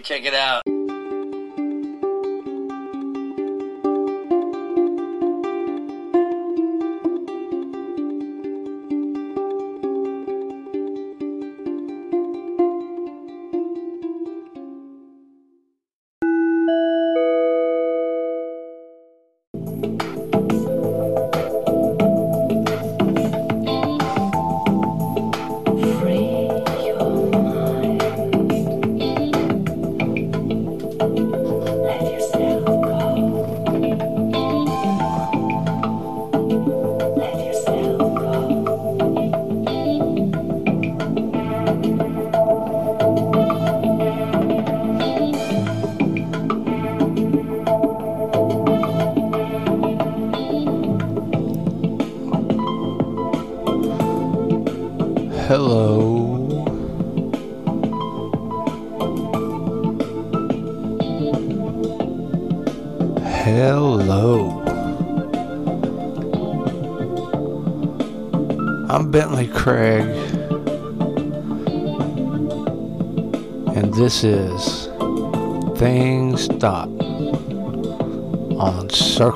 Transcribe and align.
Check 0.00 0.24
it 0.24 0.34
out. 0.34 0.81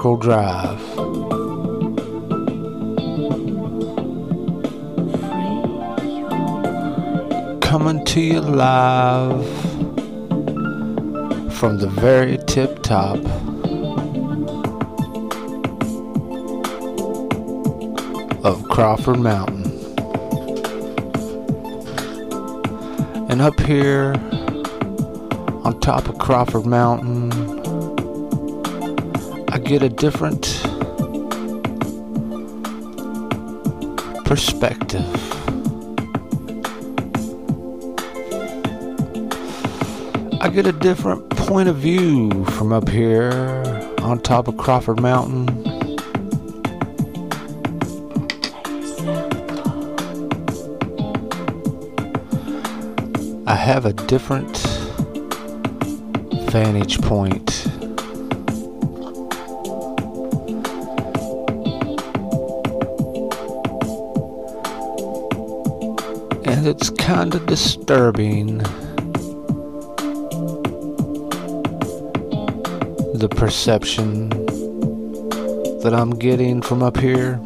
Circle 0.07 0.17
Drive. 0.19 0.81
coming 7.61 8.05
to 8.05 8.21
you 8.21 8.41
live 8.41 9.45
from 11.53 11.79
the 11.79 11.89
very 11.89 12.39
tip 12.47 12.85
top 12.85 13.19
of 18.45 18.63
Crawford 18.69 19.19
Mountain. 19.19 19.65
And 23.29 23.43
up 23.43 23.59
here 23.61 24.15
on 25.65 25.81
top 25.81 26.09
of 26.09 26.19
Crawford 26.19 26.65
Mountain, 26.65 27.26
get 29.67 29.83
a 29.83 29.89
different 29.89 30.42
perspective. 34.25 35.05
I 40.41 40.48
get 40.55 40.69
a 40.69 40.73
different 40.73 41.28
point 41.31 41.69
of 41.69 41.75
view 41.78 42.45
from 42.45 42.73
up 42.73 42.89
here 42.89 43.33
on 44.03 44.20
top 44.20 44.47
of 44.47 44.56
Crawford 44.56 45.00
Mountain. 45.00 45.48
I 53.48 53.57
have 53.57 53.85
a 53.85 53.92
different 53.92 54.57
vantage 56.52 57.01
point. 57.01 57.45
It's 66.67 66.91
kind 66.91 67.35
of 67.35 67.47
disturbing. 67.47 68.63
the 73.19 73.31
perception 73.31 74.29
that 75.81 75.95
I'm 75.95 76.11
getting 76.11 76.61
from 76.61 76.83
up 76.83 76.99
here. 76.99 77.41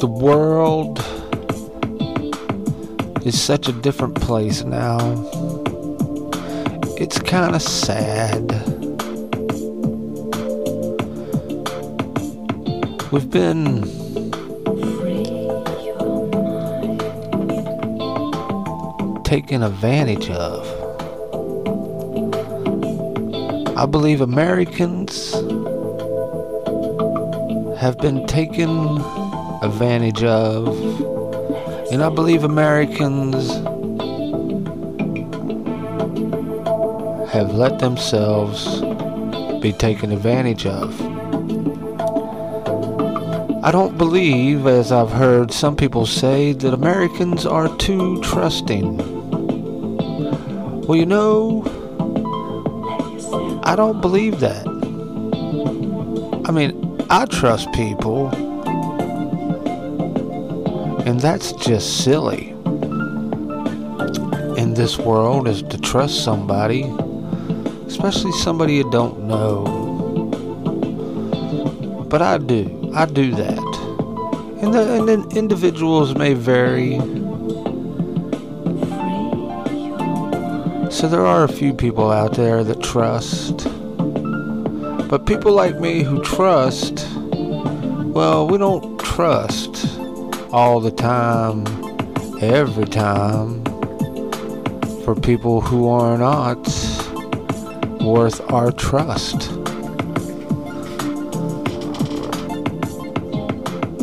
The 0.00 0.06
world 0.06 0.98
is 3.24 3.40
such 3.40 3.66
a 3.66 3.72
different 3.72 4.16
place 4.16 4.62
now. 4.62 4.98
It's 6.98 7.18
kind 7.18 7.54
of 7.54 7.62
sad. 7.62 8.73
We've 13.14 13.30
been 13.30 13.82
taken 19.22 19.62
advantage 19.62 20.30
of. 20.30 20.66
I 23.78 23.86
believe 23.86 24.20
Americans 24.20 25.32
have 27.78 27.98
been 27.98 28.26
taken 28.26 28.98
advantage 29.62 30.24
of, 30.24 30.76
and 31.92 32.02
I 32.02 32.08
believe 32.08 32.42
Americans 32.42 33.48
have 37.30 37.54
let 37.54 37.78
themselves 37.78 38.80
be 39.60 39.70
taken 39.70 40.10
advantage 40.10 40.66
of. 40.66 41.03
I 43.64 43.70
don't 43.70 43.96
believe, 43.96 44.66
as 44.66 44.92
I've 44.92 45.10
heard 45.10 45.50
some 45.50 45.74
people 45.74 46.04
say, 46.04 46.52
that 46.52 46.74
Americans 46.74 47.46
are 47.46 47.74
too 47.78 48.20
trusting. 48.20 48.98
Well, 50.82 50.98
you 50.98 51.06
know, 51.06 51.62
I 53.64 53.74
don't 53.74 54.02
believe 54.02 54.40
that. 54.40 54.66
I 56.44 56.50
mean, 56.50 57.06
I 57.08 57.24
trust 57.24 57.72
people, 57.72 58.28
and 61.06 61.18
that's 61.18 61.52
just 61.52 62.04
silly. 62.04 62.50
In 64.58 64.74
this 64.74 64.98
world, 64.98 65.48
is 65.48 65.62
to 65.62 65.78
trust 65.78 66.22
somebody, 66.22 66.82
especially 67.86 68.32
somebody 68.32 68.74
you 68.74 68.90
don't 68.90 69.24
know. 69.24 69.64
But 72.10 72.20
I 72.20 72.36
do. 72.36 72.83
I 72.96 73.06
do 73.06 73.34
that. 73.34 73.58
And, 74.62 74.72
the, 74.72 74.98
and 74.98 75.08
then 75.08 75.36
individuals 75.36 76.14
may 76.14 76.32
vary. 76.34 76.98
So 80.90 81.08
there 81.08 81.26
are 81.26 81.42
a 81.42 81.48
few 81.48 81.74
people 81.74 82.12
out 82.12 82.34
there 82.34 82.62
that 82.62 82.80
trust. 82.80 83.66
But 85.08 85.26
people 85.26 85.52
like 85.52 85.80
me 85.80 86.04
who 86.04 86.22
trust, 86.22 87.04
well, 87.32 88.46
we 88.46 88.58
don't 88.58 88.98
trust 89.00 89.98
all 90.52 90.78
the 90.78 90.92
time, 90.92 91.66
every 92.40 92.86
time, 92.86 93.64
for 95.04 95.16
people 95.16 95.60
who 95.60 95.88
are 95.88 96.16
not 96.16 96.64
worth 98.00 98.40
our 98.52 98.70
trust. 98.70 99.50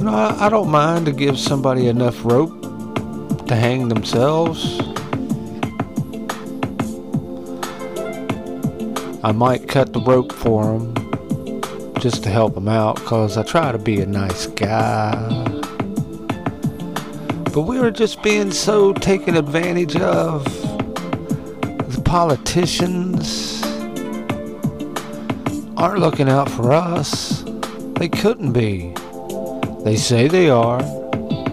You 0.01 0.05
know, 0.05 0.15
I, 0.15 0.47
I 0.47 0.49
don't 0.49 0.71
mind 0.71 1.05
to 1.05 1.11
give 1.11 1.37
somebody 1.37 1.87
enough 1.87 2.25
rope 2.25 2.59
to 3.45 3.55
hang 3.55 3.87
themselves. 3.87 4.79
I 9.23 9.31
might 9.31 9.67
cut 9.67 9.93
the 9.93 10.01
rope 10.03 10.31
for 10.31 10.79
them 10.79 11.93
just 11.99 12.23
to 12.23 12.31
help 12.31 12.55
them 12.55 12.67
out 12.67 12.95
because 12.95 13.37
I 13.37 13.43
try 13.43 13.71
to 13.71 13.77
be 13.77 14.01
a 14.01 14.07
nice 14.07 14.47
guy. 14.47 15.13
But 17.53 17.67
we 17.67 17.79
were 17.79 17.91
just 17.91 18.23
being 18.23 18.49
so 18.49 18.93
taken 18.93 19.37
advantage 19.37 19.95
of. 19.97 20.43
The 21.93 22.01
politicians 22.03 23.61
aren't 25.77 25.99
looking 25.99 26.27
out 26.27 26.49
for 26.49 26.71
us. 26.71 27.43
They 27.97 28.09
couldn't 28.09 28.53
be. 28.53 28.95
They 29.83 29.95
say 29.95 30.27
they 30.27 30.49
are, 30.49 30.77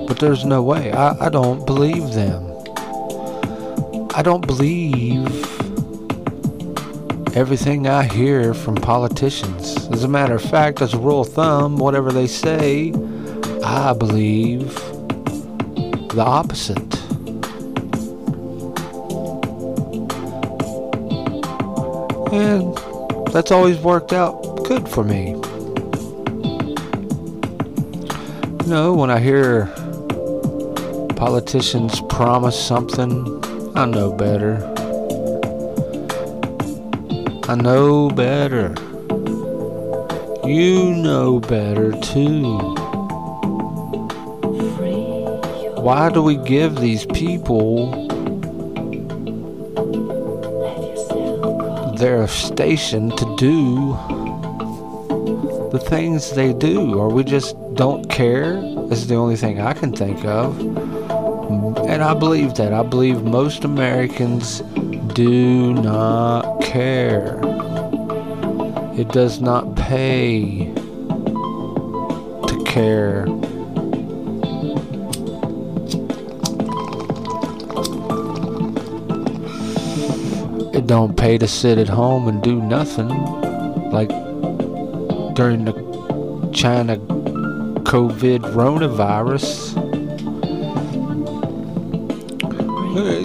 but 0.07 0.19
there's 0.21 0.45
no 0.45 0.63
way. 0.63 0.93
I, 0.93 1.27
I 1.27 1.29
don't 1.31 1.65
believe 1.65 2.13
them. 2.13 2.45
I 4.15 4.23
don't 4.23 4.47
believe 4.47 5.27
everything 7.35 7.87
I 7.87 8.05
hear 8.05 8.53
from 8.53 8.75
politicians. 8.75 9.89
As 9.93 10.05
a 10.05 10.09
matter 10.09 10.35
of 10.35 10.43
fact, 10.43 10.83
as 10.83 10.93
a 10.93 10.99
rule 10.99 11.23
of 11.23 11.29
thumb, 11.29 11.79
whatever 11.79 12.13
they 12.13 12.27
say, 12.27 12.93
I 13.65 13.95
believe 13.95 14.75
the 16.15 16.25
opposite. 16.25 16.79
And 22.33 22.77
that's 23.33 23.51
always 23.51 23.79
worked 23.79 24.13
out 24.13 24.65
good 24.65 24.87
for 24.87 25.03
me. 25.03 25.35
You 28.69 28.75
know, 28.75 28.93
when 28.93 29.11
I 29.11 29.19
hear 29.19 29.65
politicians 31.17 32.03
promise 32.11 32.55
something, 32.63 33.73
I 33.75 33.87
know 33.87 34.13
better. 34.13 34.59
I 37.49 37.55
know 37.55 38.11
better. 38.11 38.75
You 40.47 40.95
know 40.97 41.41
better 41.41 41.93
too. 41.93 42.59
Why 45.81 46.11
do 46.13 46.23
we 46.23 46.37
give 46.37 46.77
these 46.77 47.07
people 47.07 47.91
their 51.97 52.29
station 52.29 53.17
to 53.17 53.37
do 53.39 53.93
the 55.73 55.83
things 55.83 56.33
they 56.33 56.53
do, 56.53 56.99
or 56.99 57.09
we 57.09 57.25
just 57.25 57.57
don't 57.79 58.11
care, 58.11 58.59
is 58.91 59.07
the 59.07 59.15
only 59.15 59.37
thing 59.37 59.61
I 59.61 59.73
can 59.73 59.93
think 59.93 60.25
of. 60.25 60.59
And 61.89 62.03
I 62.03 62.13
believe 62.13 62.55
that. 62.55 62.73
I 62.73 62.83
believe 62.83 63.23
most 63.23 63.63
Americans 63.63 64.63
do 65.15 65.75
not 65.75 66.61
care. 66.61 67.41
It 68.99 69.11
does 69.11 69.41
not 69.41 69.77
pay 69.77 70.75
to 72.49 72.65
care. 72.67 73.27
It 80.75 80.89
don't 80.89 81.17
pay 81.17 81.39
to 81.39 81.47
sit 81.47 81.79
at 81.79 81.89
home 81.89 82.27
and 82.27 82.43
do 82.43 82.61
nothing 82.61 83.09
like 83.93 84.09
during 85.37 85.65
the 85.65 86.51
China 86.53 86.97
COVID 87.89 88.41
coronavirus. 88.41 89.75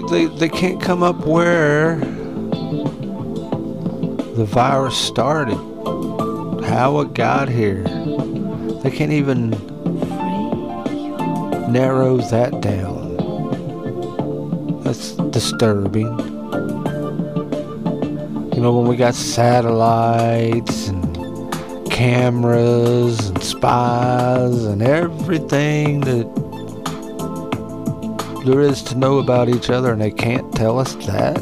They, 0.08 0.24
they 0.38 0.48
can't 0.48 0.80
come 0.80 1.02
up 1.02 1.26
where 1.26 1.96
the 4.36 4.46
virus 4.46 4.96
started, 4.96 5.58
how 6.64 7.00
it 7.00 7.12
got 7.12 7.50
here. 7.50 7.82
They 8.82 8.90
can't 8.90 9.12
even 9.12 9.50
narrow 11.70 12.16
that 12.30 12.62
down. 12.62 13.16
That's 14.82 15.12
disturbing. 15.12 16.06
You 18.54 18.62
know, 18.62 18.78
when 18.78 18.86
we 18.88 18.96
got 18.96 19.14
satellites 19.14 20.93
cameras 21.94 23.28
and 23.28 23.40
spies 23.40 24.64
and 24.64 24.82
everything 24.82 26.00
that 26.00 26.26
there 28.44 28.60
is 28.62 28.82
to 28.82 28.96
know 28.96 29.20
about 29.20 29.48
each 29.48 29.70
other, 29.70 29.92
and 29.92 30.02
they 30.02 30.10
can't 30.10 30.52
tell 30.56 30.80
us 30.80 30.96
that. 31.06 31.36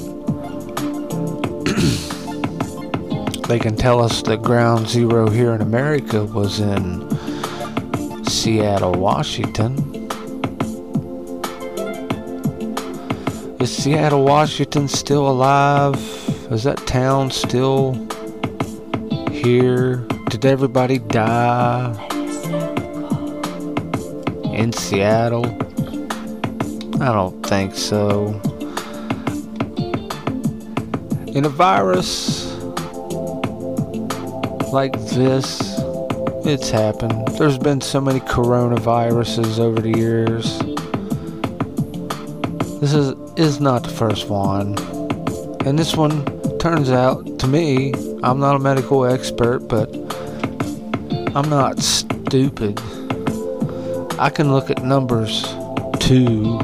they 3.48 3.58
can 3.58 3.74
tell 3.74 4.04
us 4.04 4.20
that 4.24 4.42
ground 4.42 4.86
zero 4.86 5.30
here 5.30 5.54
in 5.54 5.62
America 5.62 6.22
was 6.26 6.60
in 6.60 7.08
Seattle, 8.26 8.92
Washington. 8.92 9.74
Is 13.58 13.74
Seattle, 13.74 14.24
Washington 14.24 14.86
still 14.86 15.26
alive? 15.30 15.96
Is 16.52 16.64
that 16.64 16.76
town 16.86 17.30
still 17.30 17.94
here? 19.30 20.06
Did 20.32 20.46
everybody 20.46 20.98
die 20.98 21.92
in 24.44 24.72
Seattle? 24.72 25.44
I 27.02 27.12
don't 27.12 27.44
think 27.46 27.74
so. 27.74 28.28
In 31.26 31.44
a 31.44 31.50
virus 31.50 32.50
like 34.72 34.94
this, 35.10 35.60
it's 36.46 36.70
happened. 36.70 37.28
There's 37.36 37.58
been 37.58 37.82
so 37.82 38.00
many 38.00 38.20
coronaviruses 38.20 39.58
over 39.58 39.82
the 39.82 39.98
years. 39.98 40.58
This 42.80 42.94
is 42.94 43.10
is 43.36 43.60
not 43.60 43.82
the 43.82 43.90
first 43.90 44.30
one. 44.30 44.78
And 45.66 45.78
this 45.78 45.94
one 45.94 46.24
turns 46.58 46.88
out 46.88 47.38
to 47.40 47.46
me, 47.46 47.92
I'm 48.22 48.40
not 48.40 48.56
a 48.56 48.58
medical 48.58 49.04
expert, 49.04 49.68
but 49.68 50.01
I'm 51.34 51.48
not 51.48 51.78
stupid. 51.78 52.78
I 54.18 54.28
can 54.28 54.52
look 54.52 54.68
at 54.68 54.84
numbers 54.84 55.42
too. 55.98 56.58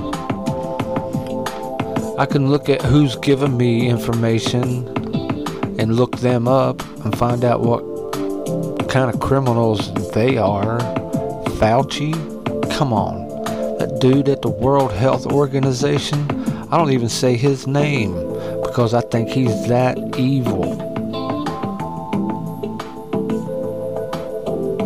I 2.18 2.26
can 2.26 2.50
look 2.50 2.68
at 2.68 2.82
who's 2.82 3.16
given 3.16 3.56
me 3.56 3.88
information 3.88 4.86
and 5.80 5.96
look 5.96 6.18
them 6.18 6.46
up 6.46 6.82
and 7.02 7.16
find 7.16 7.44
out 7.44 7.62
what 7.62 7.80
kind 8.90 9.08
of 9.08 9.20
criminals 9.20 9.90
they 10.12 10.36
are. 10.36 10.80
Fauci? 11.58 12.12
Come 12.76 12.92
on. 12.92 13.26
That 13.78 14.00
dude 14.02 14.28
at 14.28 14.42
the 14.42 14.50
World 14.50 14.92
Health 14.92 15.24
Organization, 15.26 16.30
I 16.70 16.76
don't 16.76 16.92
even 16.92 17.08
say 17.08 17.38
his 17.38 17.66
name 17.66 18.12
because 18.62 18.92
I 18.92 19.00
think 19.00 19.30
he's 19.30 19.66
that 19.68 19.96
evil. 20.18 20.87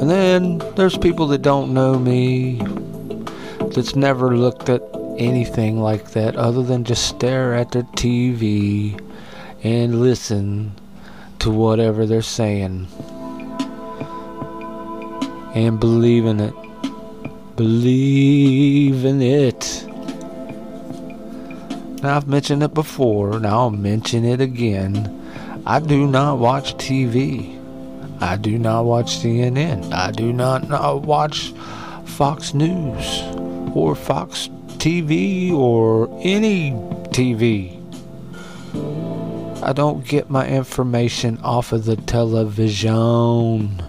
And 0.02 0.10
then 0.10 0.58
there's 0.74 0.98
people 0.98 1.28
that 1.28 1.42
don't 1.42 1.72
know 1.72 1.96
me, 1.96 2.60
that's 3.72 3.94
never 3.94 4.36
looked 4.36 4.68
at 4.68 4.82
anything 5.16 5.78
like 5.78 6.10
that 6.10 6.34
other 6.34 6.64
than 6.64 6.82
just 6.82 7.06
stare 7.06 7.54
at 7.54 7.70
their 7.70 7.84
TV 7.84 9.00
and 9.62 10.02
listen 10.02 10.72
to 11.38 11.52
whatever 11.52 12.04
they're 12.04 12.20
saying 12.20 12.88
and 15.54 15.78
believe 15.78 16.26
in 16.26 16.40
it. 16.40 16.54
Believe 17.54 19.04
in 19.04 19.22
it. 19.22 19.84
Now, 22.02 22.16
I've 22.16 22.26
mentioned 22.26 22.64
it 22.64 22.74
before, 22.74 23.38
now 23.38 23.60
I'll 23.60 23.70
mention 23.70 24.24
it 24.24 24.40
again. 24.40 25.62
I 25.64 25.78
do 25.78 26.08
not 26.08 26.40
watch 26.40 26.74
TV. 26.74 27.51
I 28.22 28.36
do 28.36 28.56
not 28.56 28.84
watch 28.84 29.16
CNN. 29.16 29.92
I 29.92 30.12
do 30.12 30.32
not, 30.32 31.02
watch 31.02 31.52
Fox 32.04 32.54
News 32.54 33.20
or 33.74 33.96
Fox 33.96 34.48
TV 34.78 35.50
or 35.50 36.08
any 36.22 36.70
TV. 37.10 37.76
I 39.60 39.72
don't 39.72 40.06
get 40.06 40.30
my 40.30 40.46
information 40.46 41.38
off 41.42 41.72
of 41.72 41.84
the 41.84 41.96
television. 41.96 43.82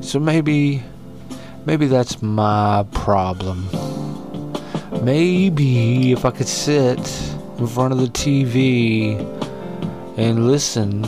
So 0.00 0.18
maybe 0.18 0.82
maybe 1.66 1.86
that's 1.86 2.22
my 2.22 2.86
problem. 2.92 3.68
Maybe 5.02 6.12
if 6.12 6.24
I 6.24 6.30
could 6.30 6.48
sit 6.48 6.98
in 7.58 7.66
front 7.66 7.92
of 7.92 7.98
the 7.98 8.06
TV 8.06 9.43
and 10.16 10.46
listen 10.46 11.02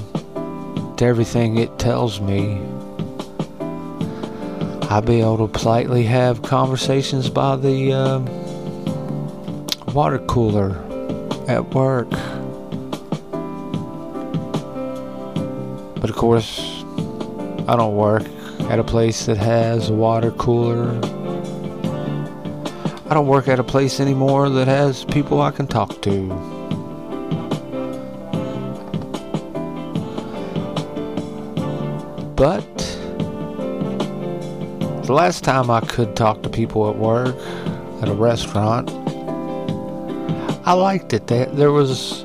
to 0.97 1.05
everything 1.05 1.59
it 1.59 1.79
tells 1.79 2.21
me, 2.21 2.61
I'll 4.89 5.03
be 5.03 5.21
able 5.21 5.49
to 5.49 5.59
politely 5.59 6.05
have 6.05 6.43
conversations 6.43 7.29
by 7.29 7.57
the 7.57 7.93
uh, 7.93 8.19
water 9.93 10.19
cooler 10.21 10.71
at 11.49 11.75
work. 11.75 12.11
But 16.01 16.11
of 16.11 16.17
course, 16.17 16.61
I 17.69 17.77
don't 17.77 17.97
work 17.97 18.23
at 18.71 18.79
a 18.79 18.85
place 18.85 19.27
that 19.27 19.37
has 19.37 19.91
a 19.91 19.95
water 19.95 20.31
cooler. 20.33 20.97
I 23.09 23.15
don't 23.15 23.27
work 23.27 23.49
at 23.49 23.59
a 23.61 23.65
place 23.65 24.01
anymore 24.01 24.49
that 24.51 24.67
has 24.67 25.05
people 25.05 25.41
I 25.41 25.51
can 25.51 25.67
talk 25.67 26.03
to. 26.03 26.56
But 32.37 32.63
The 35.07 35.13
last 35.13 35.43
time 35.45 35.71
I 35.71 35.81
could 35.81 36.17
talk 36.17 36.43
to 36.43 36.49
people 36.49 36.91
at 36.91 36.97
work, 36.97 37.37
at 38.03 38.09
a 38.09 38.13
restaurant, 38.13 38.91
I 40.67 40.73
liked 40.73 41.13
it. 41.13 41.29
There 41.29 41.71
was 41.71 42.25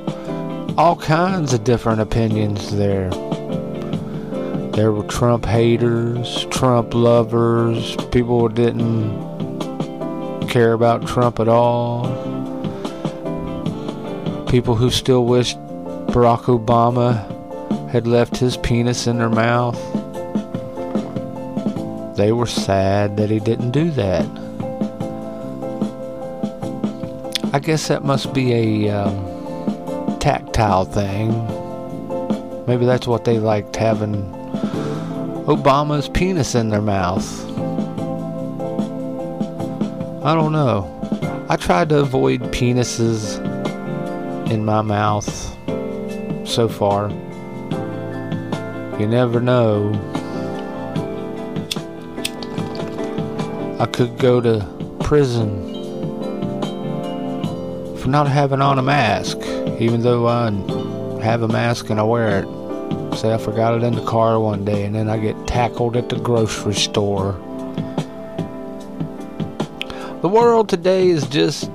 all 0.76 0.96
kinds 0.96 1.54
of 1.54 1.62
different 1.62 2.00
opinions 2.00 2.74
there. 2.76 3.08
There 4.72 4.90
were 4.90 5.04
Trump 5.04 5.46
haters, 5.46 6.44
Trump 6.50 6.92
lovers, 6.92 7.94
people 8.10 8.40
who 8.40 8.48
didn't 8.48 9.16
care 10.48 10.72
about 10.72 11.06
Trump 11.06 11.38
at 11.38 11.48
all, 11.48 12.06
people 14.48 14.74
who 14.74 14.90
still 14.90 15.24
wished 15.24 15.56
Barack 16.08 16.46
Obama 16.46 17.28
had 17.88 18.06
left 18.06 18.36
his 18.36 18.56
penis 18.56 19.06
in 19.06 19.18
their 19.18 19.30
mouth. 19.30 19.78
They 22.16 22.32
were 22.32 22.46
sad 22.46 23.16
that 23.16 23.30
he 23.30 23.40
didn't 23.40 23.70
do 23.70 23.90
that. 23.92 24.26
I 27.54 27.58
guess 27.58 27.88
that 27.88 28.04
must 28.04 28.32
be 28.32 28.86
a 28.86 28.90
um, 28.90 30.18
tactile 30.18 30.84
thing. 30.84 31.30
Maybe 32.66 32.86
that's 32.86 33.06
what 33.06 33.24
they 33.24 33.38
liked 33.38 33.76
having 33.76 34.14
Obama's 35.46 36.08
penis 36.08 36.54
in 36.54 36.68
their 36.68 36.82
mouth. 36.82 37.26
I 40.24 40.34
don't 40.34 40.52
know. 40.52 40.88
I 41.48 41.56
tried 41.56 41.88
to 41.88 41.98
avoid 41.98 42.40
penises 42.52 43.38
in 44.50 44.64
my 44.64 44.82
mouth 44.82 45.28
so 46.48 46.68
far. 46.68 47.10
You 49.00 49.06
never 49.06 49.40
know. 49.40 49.92
I 53.82 53.86
could 53.86 54.16
go 54.16 54.40
to 54.40 54.64
prison 55.00 55.72
for 57.96 58.08
not 58.08 58.28
having 58.28 58.62
on 58.62 58.78
a 58.78 58.82
mask, 58.82 59.38
even 59.80 60.02
though 60.02 60.28
I 60.28 60.52
have 61.20 61.42
a 61.42 61.48
mask 61.48 61.90
and 61.90 61.98
I 61.98 62.04
wear 62.04 62.44
it. 62.44 63.16
Say 63.16 63.34
I 63.34 63.38
forgot 63.38 63.74
it 63.74 63.82
in 63.82 63.96
the 63.96 64.04
car 64.04 64.38
one 64.38 64.64
day 64.64 64.84
and 64.84 64.94
then 64.94 65.08
I 65.10 65.18
get 65.18 65.48
tackled 65.48 65.96
at 65.96 66.10
the 66.10 66.20
grocery 66.20 66.74
store. 66.74 67.32
The 70.20 70.28
world 70.28 70.68
today 70.68 71.08
is 71.08 71.26
just 71.26 71.68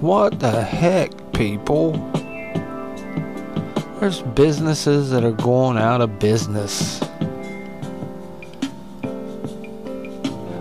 what 0.00 0.38
the 0.38 0.62
heck, 0.62 1.10
people? 1.32 1.94
There's 3.98 4.22
businesses 4.22 5.10
that 5.10 5.24
are 5.24 5.32
going 5.32 5.78
out 5.78 6.00
of 6.00 6.20
business. 6.20 7.00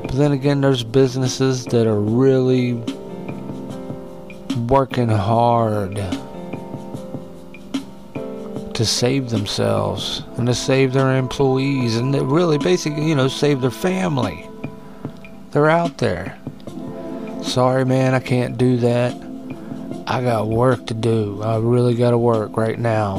But 0.09 0.17
then 0.17 0.31
again, 0.31 0.59
there's 0.61 0.83
businesses 0.83 1.65
that 1.65 1.85
are 1.85 1.99
really 1.99 2.73
working 4.67 5.07
hard 5.07 5.97
to 8.73 8.85
save 8.85 9.29
themselves 9.29 10.23
and 10.37 10.47
to 10.47 10.55
save 10.55 10.93
their 10.93 11.15
employees 11.15 11.95
and 11.95 12.11
to 12.13 12.25
really 12.25 12.57
basically, 12.57 13.07
you 13.07 13.13
know, 13.13 13.27
save 13.27 13.61
their 13.61 13.69
family. 13.69 14.49
They're 15.51 15.69
out 15.69 15.99
there. 15.99 16.39
Sorry, 17.43 17.85
man, 17.85 18.15
I 18.15 18.19
can't 18.19 18.57
do 18.57 18.77
that. 18.77 19.13
I 20.07 20.23
got 20.23 20.47
work 20.47 20.87
to 20.87 20.95
do. 20.95 21.39
I 21.43 21.59
really 21.59 21.93
got 21.93 22.11
to 22.11 22.17
work 22.17 22.57
right 22.57 22.79
now. 22.79 23.17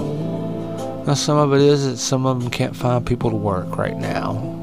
Now, 1.06 1.14
some 1.14 1.38
of 1.38 1.54
it 1.54 1.60
is 1.60 1.88
that 1.88 1.98
some 1.98 2.26
of 2.26 2.40
them 2.40 2.50
can't 2.50 2.74
find 2.74 3.06
people 3.06 3.30
to 3.30 3.36
work 3.36 3.76
right 3.76 3.96
now. 3.96 4.59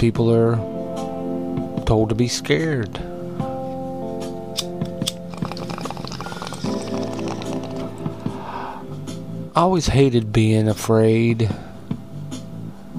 People 0.00 0.32
are 0.32 0.56
told 1.84 2.08
to 2.08 2.14
be 2.14 2.26
scared. 2.26 2.96
I 9.54 9.60
always 9.60 9.88
hated 9.88 10.32
being 10.32 10.68
afraid. 10.68 11.50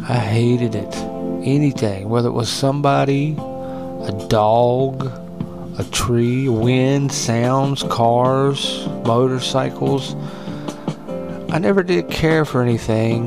I 0.08 0.20
hated 0.20 0.76
it. 0.76 0.96
Anything, 1.44 2.08
whether 2.08 2.28
it 2.28 2.34
was 2.34 2.50
somebody, 2.50 3.32
a 3.32 4.26
dog, 4.30 5.08
a 5.80 5.84
tree, 5.86 6.48
wind, 6.50 7.12
sounds, 7.12 7.82
cars, 7.82 8.86
motorcycles. 9.08 10.16
I 11.50 11.58
never 11.58 11.82
did 11.82 12.12
care 12.12 12.46
for 12.46 12.62
anything 12.62 13.26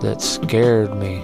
that 0.00 0.20
scared 0.20 0.96
me. 0.96 1.22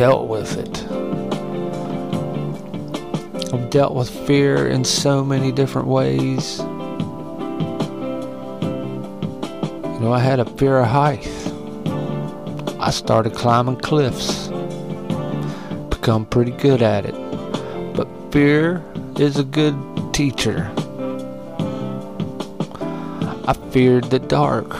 Dealt 0.00 0.28
with 0.28 0.56
it. 0.56 0.82
I've 3.52 3.68
dealt 3.68 3.94
with 3.94 4.08
fear 4.26 4.66
in 4.66 4.82
so 4.82 5.22
many 5.22 5.52
different 5.52 5.88
ways. 5.88 6.58
You 6.58 6.64
know, 10.00 10.10
I 10.10 10.20
had 10.20 10.40
a 10.40 10.46
fear 10.56 10.78
of 10.78 10.86
height. 10.86 11.28
I 12.80 12.90
started 12.90 13.34
climbing 13.34 13.76
cliffs. 13.76 14.48
Become 15.90 16.24
pretty 16.30 16.52
good 16.52 16.80
at 16.80 17.04
it. 17.04 17.14
But 17.94 18.08
fear 18.32 18.82
is 19.18 19.36
a 19.36 19.44
good 19.44 19.76
teacher. 20.14 20.72
I 23.46 23.52
feared 23.70 24.04
the 24.04 24.18
dark. 24.18 24.72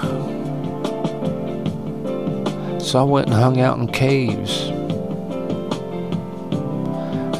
So 2.80 3.00
I 3.00 3.02
went 3.02 3.26
and 3.26 3.36
hung 3.36 3.60
out 3.60 3.78
in 3.78 3.86
caves 3.88 4.69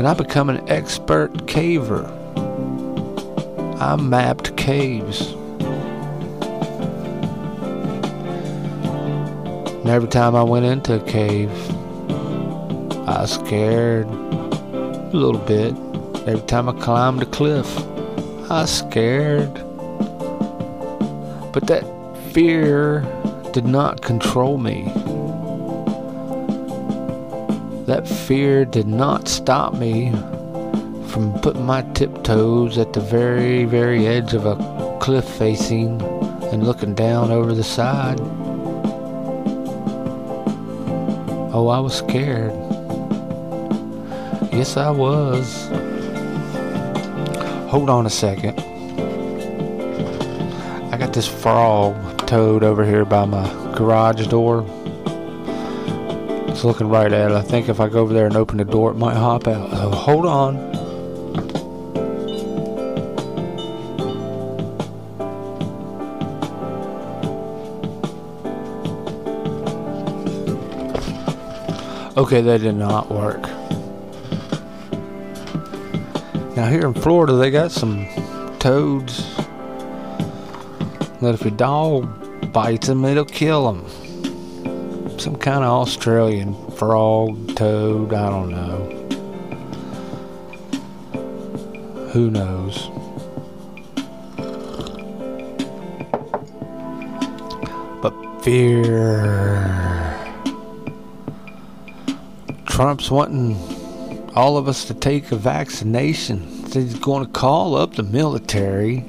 and 0.00 0.08
I 0.08 0.14
become 0.14 0.48
an 0.48 0.66
expert 0.70 1.30
caver. 1.44 2.08
I 3.78 3.96
mapped 3.96 4.56
caves. 4.56 5.32
And 9.76 9.90
every 9.90 10.08
time 10.08 10.34
I 10.34 10.42
went 10.42 10.64
into 10.64 10.94
a 10.94 11.04
cave, 11.04 11.50
I 13.06 13.20
was 13.20 13.34
scared 13.34 14.06
a 14.06 15.10
little 15.12 15.38
bit. 15.38 15.74
Every 16.26 16.46
time 16.46 16.70
I 16.70 16.72
climbed 16.80 17.22
a 17.22 17.26
cliff, 17.26 17.68
I 18.50 18.62
was 18.62 18.70
scared. 18.70 19.52
But 21.52 21.66
that 21.66 21.84
fear 22.32 23.00
did 23.52 23.66
not 23.66 24.00
control 24.00 24.56
me. 24.56 24.90
That 27.90 28.06
fear 28.06 28.64
did 28.64 28.86
not 28.86 29.26
stop 29.26 29.74
me 29.74 30.12
from 31.08 31.36
putting 31.42 31.66
my 31.66 31.82
tiptoes 31.92 32.78
at 32.78 32.92
the 32.92 33.00
very, 33.00 33.64
very 33.64 34.06
edge 34.06 34.32
of 34.32 34.46
a 34.46 34.54
cliff 35.00 35.24
facing 35.24 36.00
and 36.52 36.64
looking 36.64 36.94
down 36.94 37.32
over 37.32 37.52
the 37.52 37.64
side. 37.64 38.20
Oh, 41.52 41.66
I 41.66 41.80
was 41.80 41.98
scared. 41.98 42.52
Yes, 44.52 44.76
I 44.76 44.90
was. 44.90 45.66
Hold 47.70 47.90
on 47.90 48.06
a 48.06 48.10
second. 48.10 48.56
I 50.92 50.96
got 50.96 51.12
this 51.12 51.26
frog 51.26 51.96
toad 52.28 52.62
over 52.62 52.84
here 52.84 53.04
by 53.04 53.24
my 53.24 53.48
garage 53.74 54.28
door. 54.28 54.64
It's 56.60 56.64
looking 56.66 56.90
right 56.90 57.10
at 57.10 57.30
it. 57.30 57.34
I 57.34 57.40
think 57.40 57.70
if 57.70 57.80
I 57.80 57.88
go 57.88 58.00
over 58.00 58.12
there 58.12 58.26
and 58.26 58.36
open 58.36 58.58
the 58.58 58.66
door, 58.66 58.90
it 58.90 58.98
might 58.98 59.16
hop 59.16 59.48
out. 59.48 59.70
Hold 59.70 60.26
on. 60.26 60.58
Okay, 72.18 72.42
that 72.42 72.60
did 72.60 72.74
not 72.74 73.10
work. 73.10 73.40
Now 76.56 76.66
here 76.66 76.86
in 76.86 76.92
Florida, 76.92 77.32
they 77.36 77.50
got 77.50 77.70
some 77.70 78.06
toads 78.58 79.34
that 81.22 81.32
if 81.32 81.46
a 81.46 81.50
dog 81.50 82.52
bites 82.52 82.88
them, 82.88 83.06
it'll 83.06 83.24
kill 83.24 83.72
them 83.72 83.99
some 85.20 85.36
kind 85.36 85.62
of 85.62 85.70
Australian 85.70 86.54
frog, 86.70 87.54
toad, 87.54 88.14
I 88.14 88.30
don't 88.30 88.48
know. 88.48 88.96
Who 92.12 92.30
knows? 92.30 92.88
But 98.00 98.14
fear. 98.42 100.16
Trump's 102.64 103.10
wanting 103.10 103.58
all 104.34 104.56
of 104.56 104.68
us 104.68 104.86
to 104.86 104.94
take 104.94 105.32
a 105.32 105.36
vaccination. 105.36 106.64
He's 106.72 106.98
going 106.98 107.26
to 107.26 107.30
call 107.30 107.76
up 107.76 107.94
the 107.94 108.04
military 108.04 109.04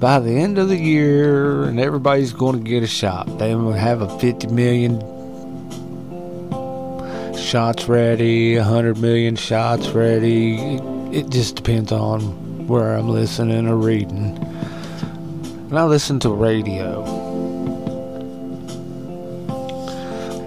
by 0.00 0.18
the 0.18 0.32
end 0.32 0.56
of 0.56 0.70
the 0.70 0.78
year, 0.78 1.64
and 1.64 1.78
everybody's 1.78 2.32
going 2.32 2.64
to 2.64 2.68
get 2.68 2.82
a 2.82 2.86
shot. 2.86 3.38
They 3.38 3.54
will 3.54 3.72
have 3.72 4.00
a 4.00 4.18
50 4.18 4.46
million 4.46 4.98
shots 7.36 7.86
ready, 7.86 8.56
100 8.56 8.96
million 8.96 9.36
shots 9.36 9.88
ready. 9.88 10.56
It, 10.56 10.82
it 11.14 11.28
just 11.30 11.56
depends 11.56 11.92
on 11.92 12.66
where 12.66 12.96
I'm 12.96 13.10
listening 13.10 13.68
or 13.68 13.76
reading. 13.76 14.38
And 15.68 15.78
I 15.78 15.84
listen 15.84 16.18
to 16.20 16.30
radio. 16.30 17.04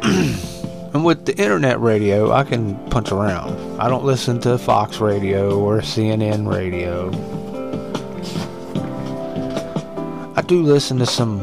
and 0.93 1.05
with 1.05 1.27
the 1.27 1.35
internet 1.37 1.79
radio, 1.79 2.31
I 2.31 2.43
can 2.43 2.75
punch 2.89 3.11
around. 3.11 3.79
I 3.79 3.87
don't 3.87 4.03
listen 4.03 4.41
to 4.41 4.57
Fox 4.57 4.99
radio 4.99 5.59
or 5.59 5.77
CNN 5.81 6.51
radio. 6.51 7.11
Do 10.53 10.61
listen 10.61 10.99
to 10.99 11.05
some 11.07 11.39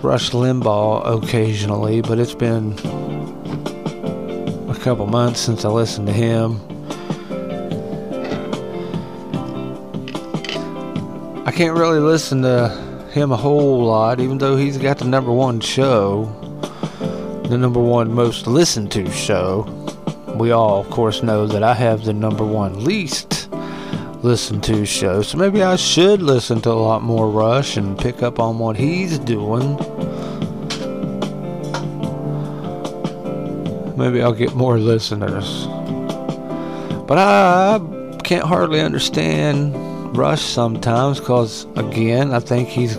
Rush 0.00 0.30
Limbaugh 0.30 1.24
occasionally, 1.24 2.00
but 2.00 2.20
it's 2.20 2.32
been 2.32 2.72
a 4.70 4.78
couple 4.78 5.06
months 5.06 5.40
since 5.40 5.64
I 5.64 5.68
listened 5.68 6.06
to 6.06 6.12
him. 6.12 6.60
I 11.44 11.50
can't 11.50 11.76
really 11.76 11.98
listen 11.98 12.42
to 12.42 12.68
him 13.10 13.32
a 13.32 13.36
whole 13.36 13.84
lot, 13.84 14.20
even 14.20 14.38
though 14.38 14.56
he's 14.56 14.78
got 14.78 14.98
the 14.98 15.06
number 15.06 15.32
one 15.32 15.58
show, 15.58 16.26
the 17.48 17.58
number 17.58 17.80
one 17.80 18.14
most 18.14 18.46
listened 18.46 18.92
to 18.92 19.10
show. 19.10 19.66
We 20.36 20.52
all, 20.52 20.78
of 20.78 20.90
course, 20.90 21.24
know 21.24 21.48
that 21.48 21.64
I 21.64 21.74
have 21.74 22.04
the 22.04 22.12
number 22.12 22.44
one 22.44 22.84
least 22.84 23.33
listen 24.24 24.58
to 24.62 24.86
show. 24.86 25.20
So 25.20 25.36
maybe 25.36 25.62
I 25.62 25.76
should 25.76 26.22
listen 26.22 26.62
to 26.62 26.70
a 26.70 26.72
lot 26.72 27.02
more 27.02 27.28
Rush 27.30 27.76
and 27.76 27.98
pick 27.98 28.22
up 28.22 28.40
on 28.40 28.58
what 28.58 28.74
he's 28.74 29.18
doing. 29.18 29.76
Maybe 33.98 34.22
I'll 34.22 34.32
get 34.32 34.54
more 34.54 34.78
listeners. 34.78 35.66
But 37.06 37.18
I 37.18 37.80
can't 38.24 38.46
hardly 38.46 38.80
understand 38.80 40.16
Rush 40.16 40.42
sometimes 40.42 41.20
because, 41.20 41.66
again, 41.76 42.32
I 42.32 42.40
think 42.40 42.70
he's 42.70 42.96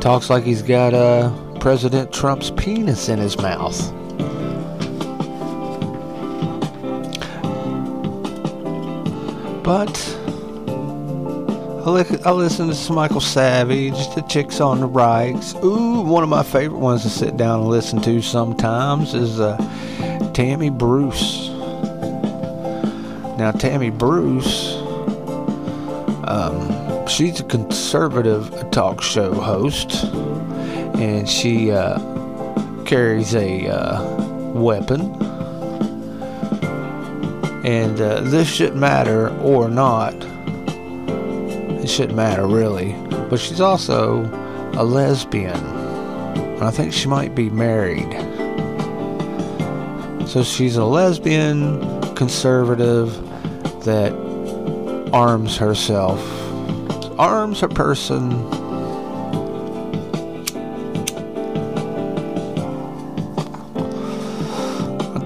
talks 0.00 0.30
like 0.30 0.42
he's 0.42 0.62
got 0.62 0.94
uh, 0.94 1.30
President 1.60 2.12
Trump's 2.12 2.50
penis 2.50 3.08
in 3.08 3.20
his 3.20 3.38
mouth. 3.38 3.92
But 9.68 9.98
I, 11.86 11.90
li- 11.90 12.22
I 12.24 12.30
listen 12.30 12.70
to 12.70 12.92
Michael 12.94 13.20
Savage, 13.20 14.14
the 14.14 14.22
Chicks 14.22 14.62
on 14.62 14.80
the 14.80 14.86
Right. 14.86 15.36
Ooh, 15.62 16.00
one 16.00 16.22
of 16.22 16.30
my 16.30 16.42
favorite 16.42 16.78
ones 16.78 17.02
to 17.02 17.10
sit 17.10 17.36
down 17.36 17.60
and 17.60 17.68
listen 17.68 18.00
to 18.00 18.22
sometimes 18.22 19.12
is 19.12 19.40
uh, 19.40 19.58
Tammy 20.32 20.70
Bruce. 20.70 21.50
Now, 23.36 23.50
Tammy 23.50 23.90
Bruce, 23.90 24.76
um, 26.24 27.06
she's 27.06 27.40
a 27.40 27.44
conservative 27.44 28.70
talk 28.70 29.02
show 29.02 29.34
host, 29.34 30.04
and 30.94 31.28
she 31.28 31.72
uh, 31.72 31.98
carries 32.86 33.34
a 33.34 33.68
uh, 33.68 34.02
weapon 34.54 35.27
and 37.68 38.00
uh, 38.00 38.22
this 38.22 38.48
shouldn't 38.48 38.78
matter 38.78 39.28
or 39.40 39.68
not. 39.68 40.14
It 41.82 41.86
shouldn't 41.86 42.16
matter 42.16 42.46
really. 42.46 42.92
But 43.28 43.38
she's 43.40 43.60
also 43.60 44.24
a 44.72 44.82
lesbian. 44.82 45.54
And 45.54 46.62
I 46.62 46.70
think 46.70 46.94
she 46.94 47.08
might 47.08 47.34
be 47.34 47.50
married. 47.50 48.10
So 50.26 50.42
she's 50.42 50.76
a 50.76 50.84
lesbian 50.86 52.14
conservative 52.14 53.12
that 53.84 54.14
arms 55.12 55.58
herself, 55.58 56.20
arms 57.18 57.60
her 57.60 57.68
person 57.68 58.30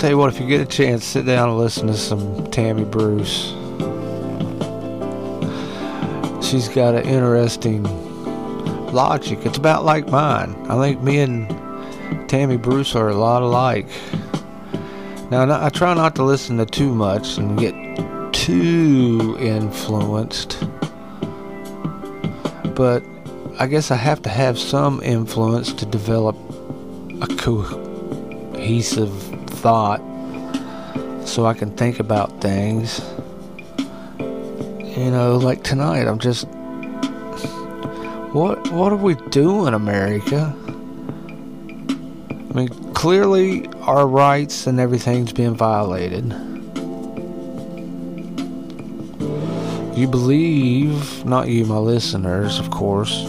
tell 0.03 0.11
you 0.11 0.19
what, 0.19 0.35
if 0.35 0.41
you 0.41 0.49
get 0.49 0.61
a 0.61 0.67
chance, 0.67 1.05
sit 1.05 1.25
down 1.25 1.49
and 1.49 1.57
listen 1.59 1.87
to 1.87 1.95
some 1.95 2.45
Tammy 2.51 2.83
Bruce. 2.83 3.51
She's 6.45 6.69
got 6.69 6.97
an 6.97 7.07
interesting 7.07 7.85
logic. 8.93 9.47
It's 9.47 9.59
about 9.59 9.85
like 9.85 10.09
mine. 10.09 10.57
I 10.69 10.77
think 10.81 11.01
me 11.03 11.21
and 11.21 11.49
Tammy 12.29 12.57
Bruce 12.57 12.97
are 12.97 13.11
a 13.11 13.15
lot 13.15 13.43
alike. 13.43 13.87
Now, 15.31 15.65
I 15.65 15.69
try 15.69 15.95
not 15.95 16.17
to 16.17 16.25
listen 16.25 16.57
to 16.57 16.67
too 16.67 16.93
much 16.93 17.39
and 17.39 17.57
get 17.57 17.73
too 18.33 19.37
influenced, 19.39 20.67
but 22.75 23.05
I 23.61 23.69
guess 23.69 23.93
I 23.93 23.97
have 23.97 24.21
to 24.23 24.31
have 24.31 24.59
some 24.59 25.01
influence 25.05 25.73
to 25.75 25.87
develop 25.87 26.35
a 27.21 27.29
cohesive 27.37 29.32
thought 29.63 30.01
so 31.25 31.47
I 31.47 31.55
can 31.55 31.71
think 31.77 32.01
about 32.01 32.41
things. 32.41 33.01
You 34.19 35.11
know, 35.11 35.39
like 35.41 35.63
tonight, 35.63 36.09
I'm 36.09 36.19
just. 36.19 36.47
What, 38.35 38.71
what 38.73 38.93
are 38.93 38.97
we 38.97 39.15
doing, 39.31 39.73
America? 39.73 40.55
I 41.89 42.55
mean, 42.55 42.69
clearly 42.93 43.67
our 43.83 44.07
rights 44.07 44.67
and 44.67 44.81
everything's 44.81 45.33
being 45.33 45.55
violated. 45.55 46.25
You 49.97 50.09
believe, 50.09 51.25
not 51.25 51.49
you, 51.49 51.67
my 51.67 51.77
listeners, 51.77 52.59
of 52.59 52.71
course. 52.71 53.25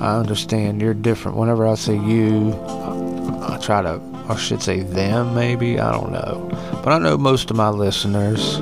I 0.00 0.18
understand 0.18 0.82
you're 0.82 0.94
different. 0.94 1.38
Whenever 1.38 1.66
I 1.66 1.74
say 1.74 1.94
you, 1.94 2.52
I 3.42 3.58
try 3.62 3.82
to 3.82 4.09
I 4.30 4.36
should 4.36 4.62
say 4.62 4.80
them, 4.82 5.34
maybe. 5.34 5.80
I 5.80 5.90
don't 5.90 6.12
know. 6.12 6.48
But 6.84 6.92
I 6.92 6.98
know 6.98 7.18
most 7.18 7.50
of 7.50 7.56
my 7.56 7.68
listeners, 7.68 8.58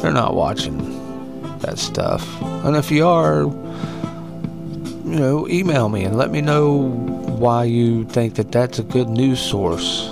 they're 0.00 0.10
not 0.10 0.34
watching 0.34 0.78
that 1.58 1.78
stuff. 1.78 2.26
And 2.64 2.76
if 2.76 2.90
you 2.90 3.06
are, 3.06 3.42
you 3.42 5.18
know, 5.18 5.46
email 5.48 5.90
me 5.90 6.04
and 6.04 6.16
let 6.16 6.30
me 6.30 6.40
know 6.40 6.78
why 7.38 7.64
you 7.64 8.04
think 8.04 8.36
that 8.36 8.52
that's 8.52 8.78
a 8.78 8.82
good 8.82 9.08
news 9.08 9.38
source. 9.38 10.08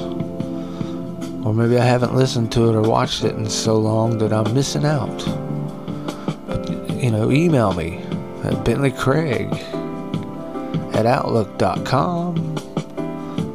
Or 1.45 1.55
maybe 1.55 1.79
I 1.79 1.85
haven't 1.85 2.15
listened 2.15 2.53
to 2.53 2.69
it 2.69 2.75
or 2.75 2.83
watched 2.83 3.25
it 3.25 3.35
in 3.35 3.49
so 3.49 3.77
long 3.77 4.19
that 4.19 4.35
I'm 4.35 4.53
missing 4.53 4.85
out. 4.85 5.25
But, 6.47 6.69
you 7.03 7.11
know, 7.11 7.31
email 7.31 7.73
me 7.73 8.05
at 8.45 8.65
Bentley 8.67 8.91
Craig 8.91 9.49
at 10.93 11.07
Outlook.com. 11.07 12.39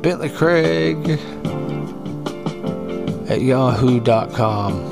Bentley 0.05 0.29
Craig 0.29 1.09
at 3.27 3.41
yahoo.com. 3.41 4.91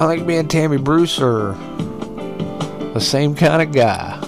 I 0.00 0.06
think 0.08 0.26
me 0.26 0.38
and 0.38 0.50
Tammy 0.50 0.78
Bruce 0.78 1.20
are 1.20 1.52
the 2.94 2.98
same 2.98 3.34
kind 3.34 3.60
of 3.60 3.72
guy. 3.72 4.18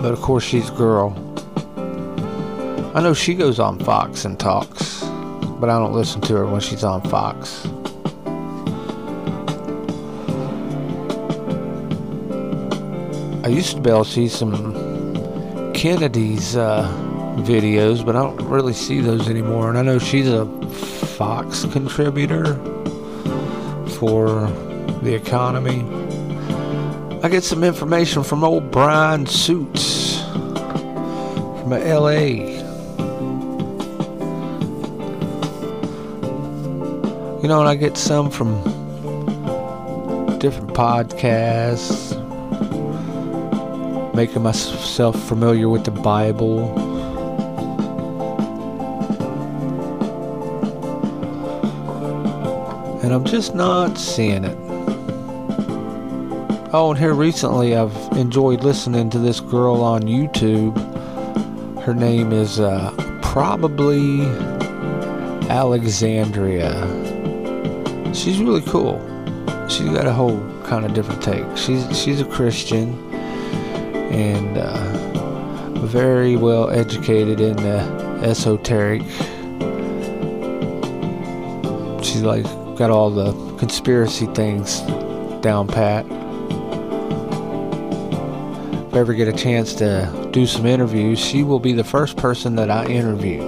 But 0.00 0.12
of 0.12 0.20
course, 0.20 0.44
she's 0.44 0.70
a 0.70 0.74
girl. 0.74 1.16
I 2.94 3.02
know 3.02 3.12
she 3.12 3.34
goes 3.34 3.58
on 3.58 3.80
Fox 3.80 4.24
and 4.24 4.38
talks, 4.38 5.02
but 5.58 5.68
I 5.68 5.80
don't 5.80 5.94
listen 5.94 6.20
to 6.20 6.34
her 6.36 6.46
when 6.46 6.60
she's 6.60 6.84
on 6.84 7.02
Fox. 7.02 7.66
I 13.44 13.48
used 13.48 13.76
to 13.76 13.80
be 13.82 13.90
able 13.90 14.06
to 14.06 14.10
see 14.10 14.28
some 14.28 14.54
Kennedy's 15.74 16.56
uh, 16.56 16.90
videos, 17.40 18.02
but 18.02 18.16
I 18.16 18.22
don't 18.22 18.40
really 18.48 18.72
see 18.72 19.00
those 19.00 19.28
anymore. 19.28 19.68
And 19.68 19.76
I 19.76 19.82
know 19.82 19.98
she's 19.98 20.28
a 20.28 20.46
Fox 21.18 21.66
contributor 21.66 22.54
for 23.98 24.46
the 25.02 25.12
economy. 25.14 25.84
I 27.22 27.28
get 27.28 27.44
some 27.44 27.62
information 27.64 28.22
from 28.22 28.44
old 28.44 28.70
Brian 28.70 29.26
Suits 29.26 30.22
from 30.22 31.68
LA. 31.68 32.54
You 37.42 37.48
know, 37.48 37.60
and 37.60 37.68
I 37.68 37.74
get 37.74 37.98
some 37.98 38.30
from 38.30 38.54
different 40.38 40.72
podcasts 40.72 42.23
making 44.14 44.42
myself 44.42 45.20
familiar 45.28 45.68
with 45.68 45.84
the 45.84 45.90
Bible. 45.90 46.70
And 53.02 53.12
I'm 53.12 53.24
just 53.24 53.54
not 53.54 53.98
seeing 53.98 54.44
it. 54.44 54.56
Oh, 56.72 56.90
and 56.90 56.98
here 56.98 57.12
recently 57.12 57.76
I've 57.76 57.94
enjoyed 58.16 58.62
listening 58.62 59.10
to 59.10 59.18
this 59.18 59.40
girl 59.40 59.82
on 59.82 60.02
YouTube. 60.02 60.74
Her 61.82 61.94
name 61.94 62.32
is 62.32 62.60
uh, 62.60 62.92
probably 63.22 64.22
Alexandria. 65.50 66.72
She's 68.14 68.38
really 68.38 68.62
cool. 68.62 68.98
She's 69.68 69.88
got 69.90 70.06
a 70.06 70.12
whole 70.12 70.40
kind 70.62 70.84
of 70.84 70.94
different 70.94 71.22
take. 71.22 71.44
She's 71.56 71.84
she's 71.98 72.20
a 72.20 72.24
Christian 72.24 73.03
and 74.14 74.56
uh, 74.56 75.86
very 75.86 76.36
well 76.36 76.70
educated 76.70 77.40
in 77.40 77.56
the 77.56 77.80
esoteric. 78.22 79.02
She's 82.04 82.22
like 82.22 82.44
got 82.76 82.90
all 82.90 83.10
the 83.10 83.32
conspiracy 83.58 84.26
things 84.26 84.80
down 85.40 85.66
pat. 85.66 86.06
If 88.86 88.94
I 88.94 88.98
ever 88.98 89.14
get 89.14 89.26
a 89.26 89.32
chance 89.32 89.74
to 89.74 90.28
do 90.30 90.46
some 90.46 90.64
interviews, 90.64 91.18
she 91.18 91.42
will 91.42 91.58
be 91.58 91.72
the 91.72 91.84
first 91.84 92.16
person 92.16 92.54
that 92.56 92.70
I 92.70 92.86
interview. 92.86 93.40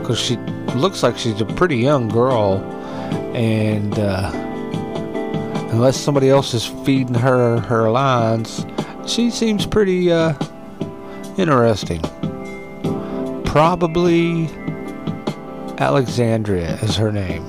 Because 0.00 0.18
she 0.18 0.36
looks 0.76 1.02
like 1.02 1.16
she's 1.16 1.40
a 1.40 1.46
pretty 1.46 1.78
young 1.78 2.08
girl, 2.08 2.58
and 3.34 3.98
uh, 3.98 4.30
unless 5.72 5.96
somebody 5.96 6.28
else 6.28 6.52
is 6.52 6.66
feeding 6.84 7.14
her 7.14 7.60
her 7.60 7.90
lines, 7.90 8.66
she 9.10 9.28
seems 9.28 9.66
pretty 9.66 10.12
uh, 10.12 10.34
interesting. 11.36 12.00
Probably 13.44 14.48
Alexandria 15.78 16.76
is 16.76 16.94
her 16.94 17.10
name. 17.10 17.44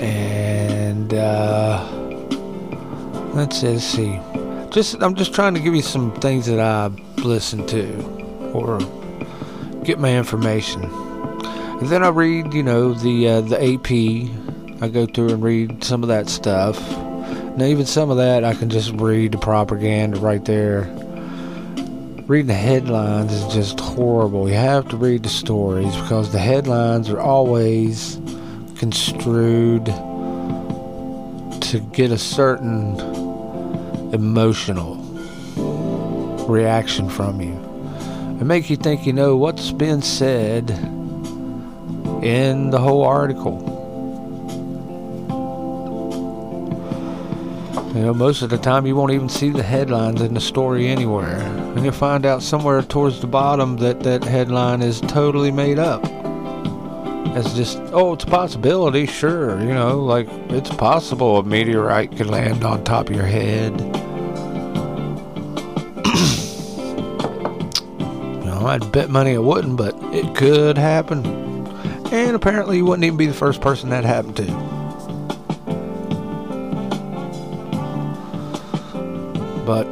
And 0.00 1.14
uh, 1.14 1.86
let's 3.34 3.60
see. 3.60 4.18
Just 4.70 5.00
I'm 5.00 5.14
just 5.14 5.32
trying 5.32 5.54
to 5.54 5.60
give 5.60 5.76
you 5.76 5.82
some 5.82 6.12
things 6.14 6.46
that 6.46 6.58
I 6.58 6.88
listen 7.18 7.64
to 7.68 8.50
or 8.52 8.80
get 9.84 10.00
my 10.00 10.16
information. 10.16 10.82
And 10.82 11.88
then 11.88 12.02
I 12.02 12.08
read, 12.08 12.52
you 12.52 12.64
know, 12.64 12.94
the 12.94 13.28
uh, 13.28 13.40
the 13.42 13.62
AP. 13.62 14.51
I 14.82 14.88
go 14.88 15.06
through 15.06 15.28
and 15.28 15.44
read 15.44 15.84
some 15.84 16.02
of 16.02 16.08
that 16.08 16.28
stuff. 16.28 16.76
Now 17.56 17.66
even 17.66 17.86
some 17.86 18.10
of 18.10 18.16
that 18.16 18.42
I 18.42 18.52
can 18.52 18.68
just 18.68 18.90
read 18.94 19.30
the 19.30 19.38
propaganda 19.38 20.18
right 20.18 20.44
there. 20.44 20.90
Reading 22.26 22.48
the 22.48 22.54
headlines 22.54 23.32
is 23.32 23.54
just 23.54 23.78
horrible. 23.78 24.48
You 24.48 24.56
have 24.56 24.88
to 24.88 24.96
read 24.96 25.22
the 25.22 25.28
stories 25.28 25.94
because 25.94 26.32
the 26.32 26.40
headlines 26.40 27.10
are 27.10 27.20
always 27.20 28.20
construed 28.74 29.86
to 31.60 31.78
get 31.92 32.10
a 32.10 32.18
certain 32.18 32.98
emotional 34.12 34.96
reaction 36.48 37.08
from 37.08 37.40
you 37.40 37.52
and 37.52 38.48
make 38.48 38.68
you 38.68 38.74
think 38.76 39.06
you 39.06 39.12
know 39.12 39.36
what's 39.36 39.70
been 39.70 40.02
said 40.02 40.70
in 42.20 42.70
the 42.70 42.80
whole 42.80 43.04
article. 43.04 43.71
You 47.94 48.00
know, 48.00 48.14
most 48.14 48.40
of 48.40 48.48
the 48.48 48.56
time 48.56 48.86
you 48.86 48.96
won't 48.96 49.12
even 49.12 49.28
see 49.28 49.50
the 49.50 49.62
headlines 49.62 50.22
in 50.22 50.32
the 50.32 50.40
story 50.40 50.88
anywhere. 50.88 51.36
And 51.36 51.84
you'll 51.84 51.92
find 51.92 52.24
out 52.24 52.42
somewhere 52.42 52.80
towards 52.80 53.20
the 53.20 53.26
bottom 53.26 53.76
that 53.78 54.00
that 54.00 54.24
headline 54.24 54.80
is 54.80 55.02
totally 55.02 55.50
made 55.50 55.78
up. 55.78 56.00
It's 57.36 57.52
just, 57.52 57.78
oh, 57.92 58.14
it's 58.14 58.24
a 58.24 58.28
possibility, 58.28 59.04
sure. 59.04 59.60
You 59.60 59.74
know, 59.74 59.98
like 59.98 60.26
it's 60.48 60.70
possible 60.70 61.36
a 61.36 61.42
meteorite 61.42 62.16
could 62.16 62.28
land 62.28 62.64
on 62.64 62.82
top 62.82 63.10
of 63.10 63.14
your 63.14 63.26
head. 63.26 63.78
you 63.78 63.86
know, 68.46 68.62
I'd 68.68 68.90
bet 68.90 69.10
money 69.10 69.32
it 69.32 69.42
wouldn't, 69.42 69.76
but 69.76 69.94
it 70.14 70.34
could 70.34 70.78
happen. 70.78 71.26
And 72.10 72.34
apparently, 72.34 72.78
you 72.78 72.86
wouldn't 72.86 73.04
even 73.04 73.18
be 73.18 73.26
the 73.26 73.34
first 73.34 73.60
person 73.60 73.90
that 73.90 74.04
happened 74.04 74.36
to. 74.38 74.71
But 79.64 79.84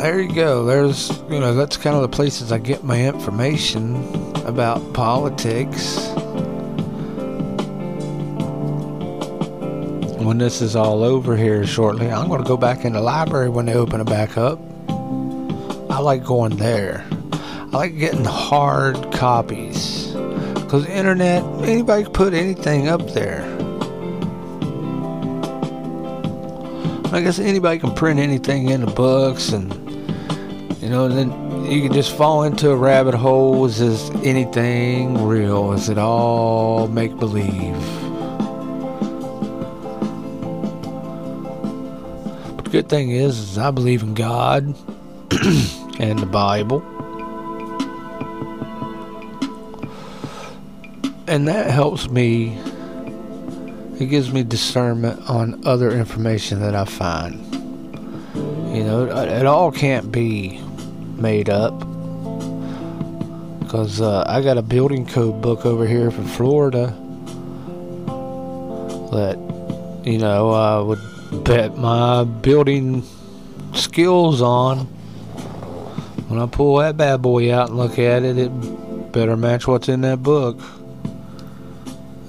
there 0.00 0.20
you 0.20 0.34
go. 0.34 0.64
There's, 0.64 1.10
you 1.30 1.38
know, 1.38 1.54
that's 1.54 1.76
kind 1.76 1.94
of 1.94 2.02
the 2.02 2.08
places 2.08 2.50
I 2.50 2.58
get 2.58 2.82
my 2.82 3.00
information 3.00 3.96
about 4.44 4.92
politics. 4.92 6.08
When 10.18 10.38
this 10.38 10.60
is 10.60 10.74
all 10.76 11.04
over 11.04 11.36
here 11.36 11.66
shortly, 11.66 12.10
I'm 12.10 12.28
going 12.28 12.42
to 12.42 12.48
go 12.48 12.56
back 12.56 12.84
in 12.84 12.94
the 12.94 13.00
library 13.00 13.48
when 13.48 13.66
they 13.66 13.74
open 13.74 14.00
it 14.00 14.06
back 14.06 14.36
up. 14.36 14.58
I 15.88 15.98
like 15.98 16.24
going 16.24 16.56
there. 16.56 17.04
I 17.32 17.64
like 17.76 17.98
getting 17.98 18.24
hard 18.24 19.12
copies. 19.12 20.08
Because 20.54 20.86
internet, 20.86 21.44
anybody 21.62 22.04
can 22.04 22.12
put 22.12 22.34
anything 22.34 22.88
up 22.88 23.06
there. 23.10 23.51
I 27.12 27.20
guess 27.20 27.38
anybody 27.38 27.78
can 27.78 27.94
print 27.94 28.18
anything 28.18 28.70
in 28.70 28.80
the 28.80 28.90
books 28.90 29.52
and 29.52 29.70
you 30.82 30.88
know, 30.88 31.08
then 31.08 31.30
you 31.70 31.82
can 31.82 31.92
just 31.92 32.16
fall 32.16 32.42
into 32.42 32.70
a 32.70 32.76
rabbit 32.76 33.14
hole. 33.14 33.66
Is 33.66 33.78
this 33.78 34.10
anything 34.24 35.22
real? 35.24 35.72
Is 35.74 35.90
it 35.90 35.98
all 35.98 36.88
make 36.88 37.16
believe? 37.18 37.76
But 42.56 42.64
the 42.64 42.70
good 42.70 42.88
thing 42.88 43.10
is, 43.10 43.38
is 43.38 43.58
I 43.58 43.70
believe 43.70 44.02
in 44.02 44.14
God 44.14 44.64
and 46.00 46.18
the 46.18 46.28
Bible. 46.30 46.80
And 51.28 51.46
that 51.46 51.70
helps 51.70 52.08
me 52.08 52.58
it 54.02 54.06
gives 54.06 54.32
me 54.32 54.42
discernment 54.42 55.30
on 55.30 55.64
other 55.64 55.92
information 55.92 56.58
that 56.60 56.74
I 56.74 56.84
find. 56.84 57.34
You 58.74 58.82
know, 58.82 59.04
it 59.04 59.46
all 59.46 59.70
can't 59.70 60.10
be 60.10 60.60
made 61.16 61.48
up. 61.48 61.78
Because 63.60 64.00
uh, 64.00 64.24
I 64.26 64.42
got 64.42 64.58
a 64.58 64.62
building 64.62 65.06
code 65.06 65.40
book 65.40 65.64
over 65.64 65.86
here 65.86 66.10
from 66.10 66.26
Florida 66.26 66.86
that, 69.12 69.38
you 70.04 70.18
know, 70.18 70.50
I 70.50 70.80
would 70.80 71.44
bet 71.44 71.76
my 71.78 72.24
building 72.24 73.04
skills 73.72 74.42
on. 74.42 74.86
When 76.26 76.40
I 76.40 76.46
pull 76.46 76.78
that 76.78 76.96
bad 76.96 77.22
boy 77.22 77.54
out 77.54 77.68
and 77.68 77.78
look 77.78 78.00
at 78.00 78.24
it, 78.24 78.36
it 78.36 79.12
better 79.12 79.36
match 79.36 79.68
what's 79.68 79.88
in 79.88 80.00
that 80.00 80.24
book. 80.24 80.58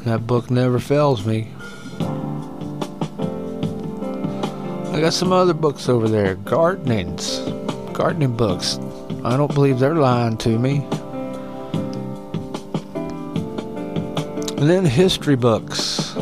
That 0.06 0.28
book 0.28 0.52
never 0.52 0.78
fails 0.80 1.26
me. 1.26 1.48
Got 5.04 5.12
some 5.12 5.34
other 5.34 5.54
books 5.54 5.90
over 5.90 6.08
there. 6.08 6.36
Gardenings. 6.36 7.40
Gardening 7.92 8.38
books. 8.38 8.80
I 9.26 9.36
don't 9.36 9.54
believe 9.54 9.80
they're 9.80 9.96
lying 9.96 10.38
to 10.38 10.58
me. 10.58 10.78
And 14.56 14.70
then 14.70 14.86
history 14.86 15.36
books. 15.36 16.16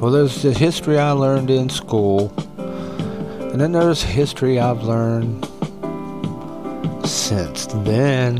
Well, 0.00 0.10
there's 0.10 0.42
the 0.42 0.52
history 0.52 0.98
I 0.98 1.12
learned 1.12 1.48
in 1.48 1.68
school. 1.68 2.32
And 3.52 3.60
then 3.60 3.70
there's 3.70 4.02
history 4.02 4.58
I've 4.58 4.82
learned 4.82 5.44
since 7.06 7.66
then. 7.66 8.38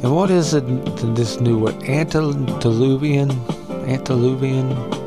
And 0.00 0.16
what 0.16 0.30
is 0.30 0.54
it, 0.54 0.64
this 1.14 1.40
new 1.40 1.58
word? 1.58 1.82
Antediluvian? 1.82 3.32
Antediluvian? 3.86 5.01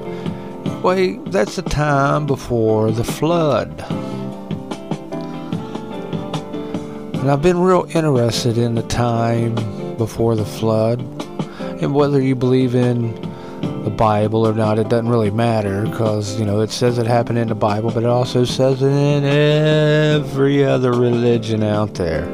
Wait, 0.85 1.31
that's 1.31 1.55
the 1.55 1.63
time 1.63 2.27
before 2.27 2.91
the 2.91 3.03
flood. 3.03 3.71
And 7.15 7.31
I've 7.31 7.41
been 7.41 7.57
real 7.57 7.87
interested 7.95 8.59
in 8.59 8.75
the 8.75 8.83
time 8.83 9.55
before 9.97 10.35
the 10.35 10.45
flood. 10.45 11.01
And 11.81 11.95
whether 11.95 12.21
you 12.21 12.35
believe 12.35 12.75
in 12.75 13.15
the 13.83 13.89
Bible 13.89 14.47
or 14.47 14.53
not, 14.53 14.77
it 14.77 14.87
doesn't 14.87 15.09
really 15.09 15.31
matter 15.31 15.87
because, 15.87 16.39
you 16.39 16.45
know, 16.45 16.61
it 16.61 16.69
says 16.69 16.99
it 16.99 17.07
happened 17.07 17.39
in 17.39 17.47
the 17.47 17.55
Bible, 17.55 17.89
but 17.89 18.03
it 18.03 18.09
also 18.09 18.45
says 18.45 18.83
it 18.83 18.91
in 18.91 19.23
every 19.23 20.63
other 20.63 20.91
religion 20.91 21.63
out 21.63 21.95
there. 21.95 22.27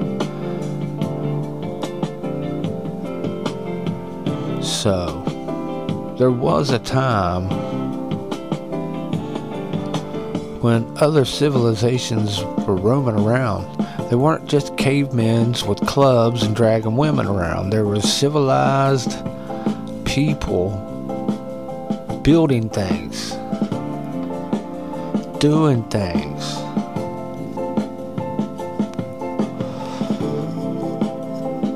So, 4.62 5.24
there 6.20 6.32
was 6.32 6.72
a 6.72 6.80
time 6.80 7.61
when 10.62 10.96
other 11.00 11.26
civilizations 11.26 12.44
were 12.68 12.76
roaming 12.76 13.18
around. 13.18 13.66
They 14.10 14.16
weren't 14.16 14.48
just 14.48 14.78
cavemen 14.78 15.56
with 15.68 15.86
clubs 15.88 16.44
and 16.44 16.56
dragging 16.56 16.96
women 16.96 17.26
around. 17.26 17.72
There 17.72 17.86
were 17.86 18.00
civilized 18.00 19.12
people 20.06 20.70
building 22.22 22.70
things, 22.70 23.32
doing 25.40 25.84
things. 25.90 26.56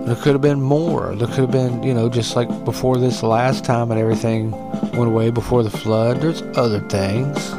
There 0.05 0.15
could 0.15 0.33
have 0.33 0.41
been 0.41 0.61
more. 0.61 1.15
There 1.15 1.27
could 1.27 1.37
have 1.37 1.51
been, 1.51 1.81
you 1.81 1.95
know, 1.95 2.07
just 2.07 2.35
like 2.35 2.47
before 2.63 2.99
this 2.99 3.23
last 3.23 3.65
time 3.65 3.89
and 3.89 3.99
everything 3.99 4.51
went 4.91 5.07
away 5.07 5.31
before 5.31 5.63
the 5.63 5.71
flood. 5.71 6.21
There's 6.21 6.43
other 6.55 6.81
things 6.81 7.55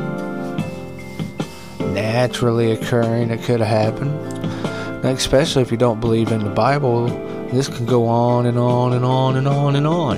naturally 2.16 2.72
occurring 2.72 3.28
that 3.28 3.42
could 3.42 3.60
have 3.60 3.68
happened. 3.68 4.10
Now, 5.02 5.10
especially 5.10 5.60
if 5.60 5.70
you 5.70 5.76
don't 5.76 6.00
believe 6.00 6.32
in 6.32 6.42
the 6.42 6.50
Bible, 6.50 7.08
this 7.52 7.68
can 7.68 7.84
go 7.84 8.06
on 8.06 8.46
and 8.46 8.58
on 8.58 8.94
and 8.94 9.04
on 9.04 9.36
and 9.36 9.46
on 9.46 9.76
and 9.76 9.86
on. 9.86 10.16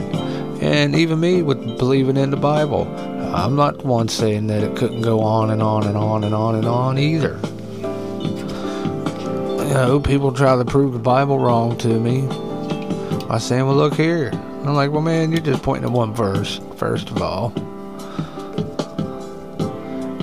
And 0.63 0.95
even 0.95 1.19
me 1.19 1.43
with 1.43 1.59
believing 1.77 2.17
in 2.17 2.31
the 2.31 2.37
Bible, 2.37 2.87
I'm 3.35 3.57
not 3.57 3.85
one 3.85 4.07
saying 4.07 4.47
that 4.47 4.63
it 4.63 4.77
couldn't 4.77 5.03
go 5.03 5.23
on 5.23 5.51
and 5.51 5.61
on 5.61 5.89
and 5.89 5.97
on 5.97 6.23
and 6.23 6.37
on 6.37 6.55
and 6.55 6.67
on 6.67 6.99
either 6.99 7.41
you 9.69 9.75
know, 9.75 10.01
people 10.01 10.33
try 10.33 10.57
to 10.57 10.65
prove 10.65 10.93
the 10.93 10.99
Bible 11.01 11.39
wrong 11.41 11.77
to 11.79 11.89
me 11.89 12.27
by 13.27 13.39
saying, 13.39 13.67
well, 13.67 13.75
look 13.77 13.95
here. 13.95 14.31
I'm 14.33 14.75
like, 14.75 14.93
well, 14.93 15.03
man, 15.03 15.33
you're 15.33 15.43
just 15.43 15.63
pointing 15.63 15.91
at 15.91 15.93
one 15.93 16.15
verse, 16.15 16.61
first 16.77 17.11
of 17.11 17.21
all. 17.21 17.53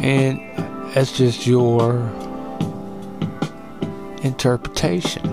And 0.01 0.44
that's 0.95 1.11
just 1.11 1.45
your 1.45 2.09
interpretation. 4.23 5.25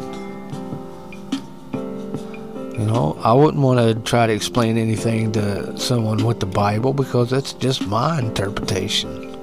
You 2.73 2.85
know, 2.85 3.17
I 3.23 3.33
wouldn't 3.33 3.63
want 3.63 3.79
to 3.79 3.95
try 4.03 4.27
to 4.27 4.33
explain 4.33 4.77
anything 4.77 5.31
to 5.33 5.79
someone 5.79 6.25
with 6.25 6.41
the 6.41 6.47
Bible 6.47 6.93
because 6.93 7.31
that's 7.31 7.53
just 7.53 7.87
my 7.87 8.19
interpretation. 8.19 9.39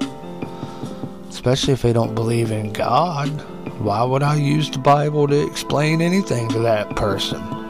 Especially 1.30 1.72
if 1.72 1.80
they 1.80 1.94
don't 1.94 2.14
believe 2.14 2.50
in 2.50 2.74
God. 2.74 3.30
Why 3.80 4.02
would 4.02 4.22
I 4.22 4.34
use 4.34 4.70
the 4.70 4.78
Bible 4.78 5.26
to 5.26 5.46
explain 5.46 6.02
anything 6.02 6.50
to 6.50 6.58
that 6.58 6.96
person? 6.96 7.69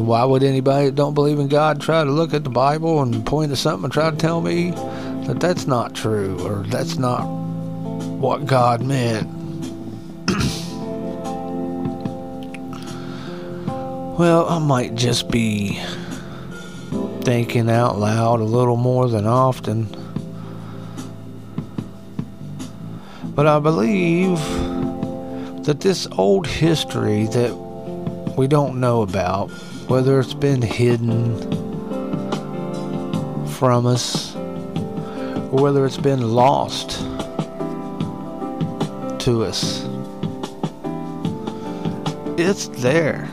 Why 0.00 0.24
would 0.24 0.42
anybody 0.42 0.86
that 0.86 0.94
don't 0.94 1.12
believe 1.12 1.38
in 1.38 1.48
God 1.48 1.78
try 1.78 2.02
to 2.02 2.10
look 2.10 2.32
at 2.32 2.42
the 2.42 2.50
Bible 2.50 3.02
and 3.02 3.24
point 3.26 3.50
to 3.50 3.56
something 3.56 3.84
and 3.84 3.92
try 3.92 4.10
to 4.10 4.16
tell 4.16 4.40
me 4.40 4.70
that 5.26 5.40
that's 5.40 5.66
not 5.66 5.94
true 5.94 6.40
or 6.40 6.62
that's 6.64 6.96
not 6.96 7.26
what 7.26 8.46
God 8.46 8.82
meant? 8.82 9.28
well, 14.18 14.48
I 14.48 14.58
might 14.58 14.94
just 14.94 15.30
be 15.30 15.78
thinking 17.20 17.68
out 17.68 17.98
loud 17.98 18.40
a 18.40 18.44
little 18.44 18.76
more 18.76 19.06
than 19.06 19.26
often. 19.26 19.86
But 23.34 23.46
I 23.46 23.58
believe 23.58 24.38
that 25.64 25.80
this 25.80 26.06
old 26.12 26.46
history 26.46 27.26
that 27.26 27.54
we 28.38 28.46
don't 28.46 28.80
know 28.80 29.02
about, 29.02 29.50
whether 29.90 30.20
it's 30.20 30.34
been 30.34 30.62
hidden 30.62 31.36
from 33.48 33.86
us 33.86 34.36
or 34.36 35.60
whether 35.60 35.84
it's 35.84 35.96
been 35.96 36.30
lost 36.30 37.00
to 39.18 39.42
us, 39.42 39.84
it's 42.38 42.68
there. 42.80 43.28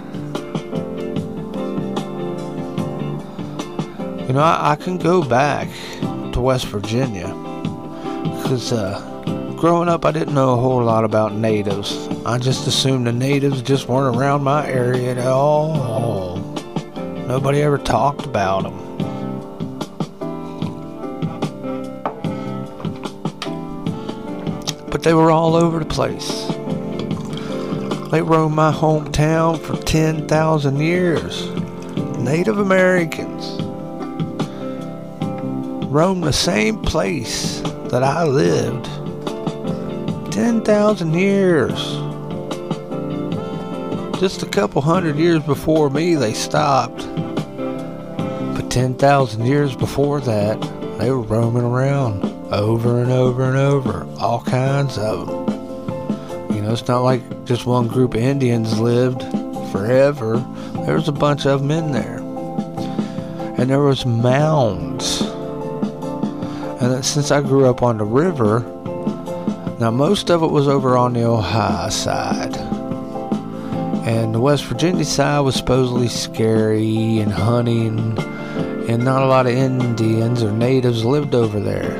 You 4.25 4.33
know, 4.33 4.41
I, 4.41 4.71
I 4.71 4.75
can 4.77 4.97
go 4.97 5.21
back 5.23 5.69
to 6.33 6.41
West 6.41 6.65
Virginia 6.65 7.27
because 8.41 8.73
uh, 8.73 8.99
growing 9.59 9.89
up, 9.89 10.05
I 10.05 10.11
didn't 10.11 10.33
know 10.33 10.53
a 10.53 10.57
whole 10.57 10.83
lot 10.83 11.03
about 11.03 11.33
natives. 11.33 12.07
I 12.25 12.39
just 12.39 12.65
assumed 12.65 13.05
the 13.05 13.13
natives 13.13 13.61
just 13.61 13.87
weren't 13.87 14.17
around 14.17 14.43
my 14.43 14.67
area 14.67 15.11
at 15.11 15.19
all. 15.19 16.26
Nobody 17.27 17.61
ever 17.61 17.77
talked 17.77 18.25
about 18.25 18.63
them. 18.63 18.77
But 24.89 25.03
they 25.03 25.13
were 25.13 25.29
all 25.29 25.57
over 25.57 25.79
the 25.79 25.85
place. 25.85 26.47
They 28.11 28.21
roamed 28.21 28.55
my 28.55 28.71
hometown 28.71 29.59
for 29.59 29.75
10,000 29.75 30.79
years. 30.79 31.49
Native 32.17 32.59
Americans 32.59 33.61
roamed 35.91 36.23
the 36.23 36.31
same 36.31 36.81
place 36.81 37.59
that 37.89 38.03
I 38.03 38.23
lived 38.23 38.85
10,000 40.31 41.13
years. 41.13 41.96
Just 44.19 44.41
a 44.41 44.47
couple 44.47 44.81
hundred 44.81 45.17
years 45.17 45.43
before 45.43 45.89
me, 45.91 46.15
they 46.15 46.33
stopped. 46.33 47.07
But 48.55 48.71
10,000 48.71 49.45
years 49.45 49.75
before 49.75 50.19
that, 50.21 50.59
they 50.97 51.11
were 51.11 51.21
roaming 51.21 51.63
around 51.63 52.23
over 52.51 53.01
and 53.01 53.11
over 53.11 53.43
and 53.43 53.55
over. 53.55 54.07
All 54.19 54.41
kinds 54.41 54.97
of 54.97 55.27
them. 55.27 56.55
You 56.55 56.63
know, 56.63 56.73
it's 56.73 56.87
not 56.87 57.03
like 57.03 57.45
just 57.45 57.67
one 57.67 57.87
group 57.87 58.15
of 58.15 58.21
Indians 58.21 58.79
lived 58.79 59.21
forever. 59.71 60.37
There 60.85 60.95
was 60.95 61.07
a 61.07 61.11
bunch 61.11 61.45
of 61.45 61.61
them 61.61 61.69
in 61.69 61.91
there. 61.91 62.17
And 63.59 63.69
there 63.69 63.81
was 63.81 64.05
mounds. 64.05 65.21
And 66.81 67.05
since 67.05 67.29
I 67.29 67.41
grew 67.41 67.69
up 67.69 67.83
on 67.83 67.99
the 67.99 68.05
river, 68.05 68.61
now, 69.79 69.91
most 69.91 70.31
of 70.31 70.41
it 70.41 70.49
was 70.49 70.67
over 70.67 70.97
on 70.97 71.13
the 71.13 71.23
Ohio 71.25 71.89
side. 71.89 72.56
And 74.07 74.33
the 74.33 74.39
West 74.39 74.63
Virginia 74.63 75.03
side 75.03 75.41
was 75.41 75.55
supposedly 75.55 76.07
scary 76.07 77.19
and 77.19 77.29
hunting, 77.29 78.17
and 78.87 79.03
not 79.03 79.21
a 79.21 79.25
lot 79.25 79.47
of 79.47 79.51
Indians 79.51 80.41
or 80.41 80.51
natives 80.53 81.03
lived 81.03 81.35
over 81.35 81.59
there. 81.59 81.91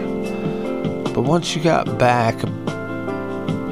But 1.14 1.24
once 1.24 1.54
you 1.54 1.62
got 1.62 2.00
back 2.00 2.36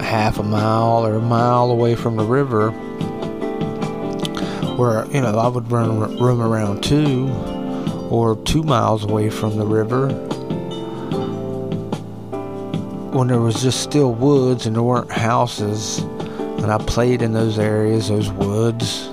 half 0.02 0.38
a 0.38 0.44
mile 0.44 1.06
or 1.06 1.16
a 1.16 1.22
mile 1.22 1.72
away 1.72 1.96
from 1.96 2.18
the 2.18 2.26
river, 2.26 2.72
where, 4.76 5.06
you 5.06 5.22
know, 5.22 5.40
I 5.40 5.48
would 5.48 5.72
run 5.72 6.20
room 6.20 6.42
around 6.42 6.84
two 6.84 7.30
or 8.10 8.36
two 8.44 8.64
miles 8.64 9.06
away 9.06 9.30
from 9.30 9.56
the 9.56 9.66
river, 9.66 10.10
when 13.16 13.30
there 13.30 13.40
was 13.40 13.62
just 13.62 13.82
still 13.82 14.12
woods 14.12 14.66
and 14.66 14.76
there 14.76 14.84
weren't 14.84 15.10
houses, 15.10 16.06
and 16.66 16.74
I 16.74 16.80
played 16.80 17.22
in 17.22 17.34
those 17.34 17.60
areas, 17.60 18.08
those 18.08 18.32
woods, 18.32 19.08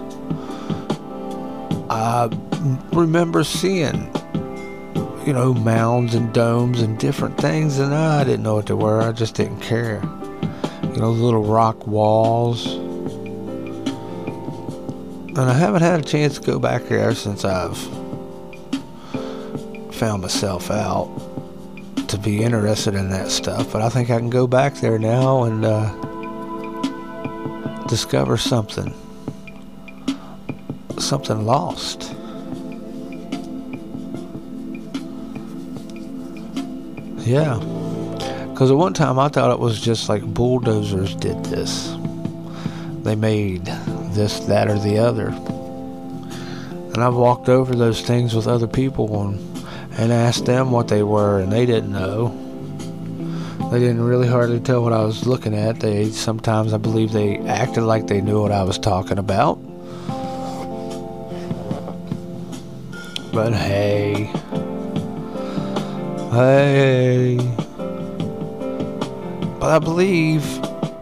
I 1.90 2.30
remember 2.94 3.44
seeing, 3.44 4.10
you 5.26 5.34
know, 5.34 5.52
mounds 5.52 6.14
and 6.14 6.32
domes 6.32 6.80
and 6.80 6.98
different 6.98 7.36
things, 7.36 7.78
and 7.78 7.94
I 7.94 8.24
didn't 8.24 8.42
know 8.42 8.54
what 8.54 8.68
they 8.68 8.74
were. 8.74 9.02
I 9.02 9.12
just 9.12 9.34
didn't 9.34 9.60
care. 9.60 10.00
You 10.82 10.96
know, 10.96 11.10
little 11.10 11.44
rock 11.44 11.86
walls. 11.86 12.68
And 12.68 12.78
I 15.38 15.52
haven't 15.52 15.82
had 15.82 16.00
a 16.00 16.02
chance 16.02 16.38
to 16.38 16.46
go 16.46 16.58
back 16.58 16.84
there 16.84 17.14
since 17.14 17.44
I've 17.44 17.76
found 19.94 20.22
myself 20.22 20.70
out 20.70 21.10
to 22.08 22.16
be 22.16 22.42
interested 22.42 22.94
in 22.94 23.10
that 23.10 23.30
stuff, 23.30 23.70
but 23.70 23.82
I 23.82 23.90
think 23.90 24.08
I 24.08 24.16
can 24.16 24.30
go 24.30 24.46
back 24.46 24.76
there 24.76 24.98
now 24.98 25.42
and 25.42 25.66
uh, 25.66 25.94
discover 27.92 28.38
something, 28.38 28.90
something 30.98 31.44
lost. 31.44 32.11
Yeah, 37.18 37.59
because 38.48 38.70
at 38.70 38.78
one 38.78 38.94
time 38.94 39.18
I 39.18 39.28
thought 39.28 39.50
it 39.50 39.59
was 39.59 39.78
just 39.78 40.09
like 40.09 40.22
bulldozers 40.22 41.14
did 41.16 41.44
this. 41.44 41.94
They 43.02 43.14
made 43.14 43.66
this, 44.14 44.40
that, 44.46 44.68
or 44.68 44.78
the 44.78 44.96
other. 44.96 45.28
And 45.28 46.96
I've 46.96 47.14
walked 47.14 47.50
over 47.50 47.74
those 47.74 48.00
things 48.00 48.35
with 48.35 48.46
other 48.46 48.66
people 48.66 49.20
and 49.20 49.38
and 49.98 50.11
asked 50.11 50.46
them 50.46 50.70
what 50.70 50.88
they 50.88 51.02
were, 51.02 51.40
and 51.40 51.52
they 51.52 51.66
didn't 51.66 51.92
know. 51.92 52.41
They 53.72 53.80
didn't 53.80 54.02
really 54.02 54.28
hardly 54.28 54.61
tell 54.61 54.82
what 54.82 54.92
I 54.92 55.02
was 55.02 55.26
looking 55.26 55.54
at. 55.54 55.80
They 55.80 56.11
sometimes, 56.11 56.74
I 56.74 56.76
believe, 56.76 57.12
they 57.12 57.38
acted 57.38 57.85
like 57.85 58.06
they 58.06 58.20
knew 58.20 58.42
what 58.42 58.52
I 58.52 58.64
was 58.64 58.78
talking 58.78 59.16
about. 59.16 59.54
But 63.32 63.54
hey, 63.54 64.24
hey, 66.32 67.38
But 69.58 69.70
I 69.70 69.78
believe 69.78 70.42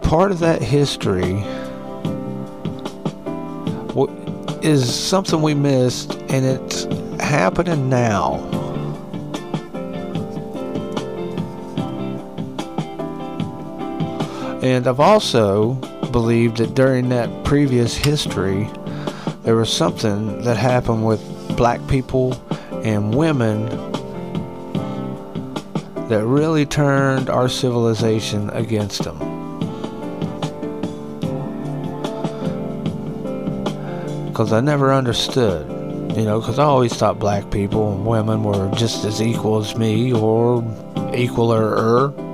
part 0.02 0.30
of 0.30 0.38
that 0.38 0.62
history 0.62 1.42
is 4.62 4.94
something 4.94 5.42
we 5.42 5.54
missed, 5.54 6.12
and 6.28 6.46
it's 6.46 6.84
happening 7.20 7.88
now. 7.88 8.59
And 14.62 14.86
I've 14.86 15.00
also 15.00 15.74
believed 16.12 16.58
that 16.58 16.74
during 16.74 17.08
that 17.08 17.44
previous 17.44 17.96
history, 17.96 18.68
there 19.42 19.56
was 19.56 19.72
something 19.72 20.42
that 20.42 20.58
happened 20.58 21.06
with 21.06 21.20
black 21.56 21.80
people 21.88 22.34
and 22.84 23.14
women 23.14 23.66
that 26.08 26.24
really 26.26 26.66
turned 26.66 27.30
our 27.30 27.48
civilization 27.48 28.50
against 28.50 29.02
them. 29.04 29.18
Because 34.26 34.52
I 34.52 34.60
never 34.60 34.92
understood, 34.92 35.68
you 36.16 36.24
know, 36.24 36.38
because 36.40 36.58
I 36.58 36.64
always 36.64 36.92
thought 36.92 37.18
black 37.18 37.50
people 37.50 37.94
and 37.94 38.04
women 38.04 38.44
were 38.44 38.70
just 38.74 39.06
as 39.06 39.22
equal 39.22 39.58
as 39.58 39.74
me 39.74 40.12
or 40.12 40.60
equaler. 41.12 42.29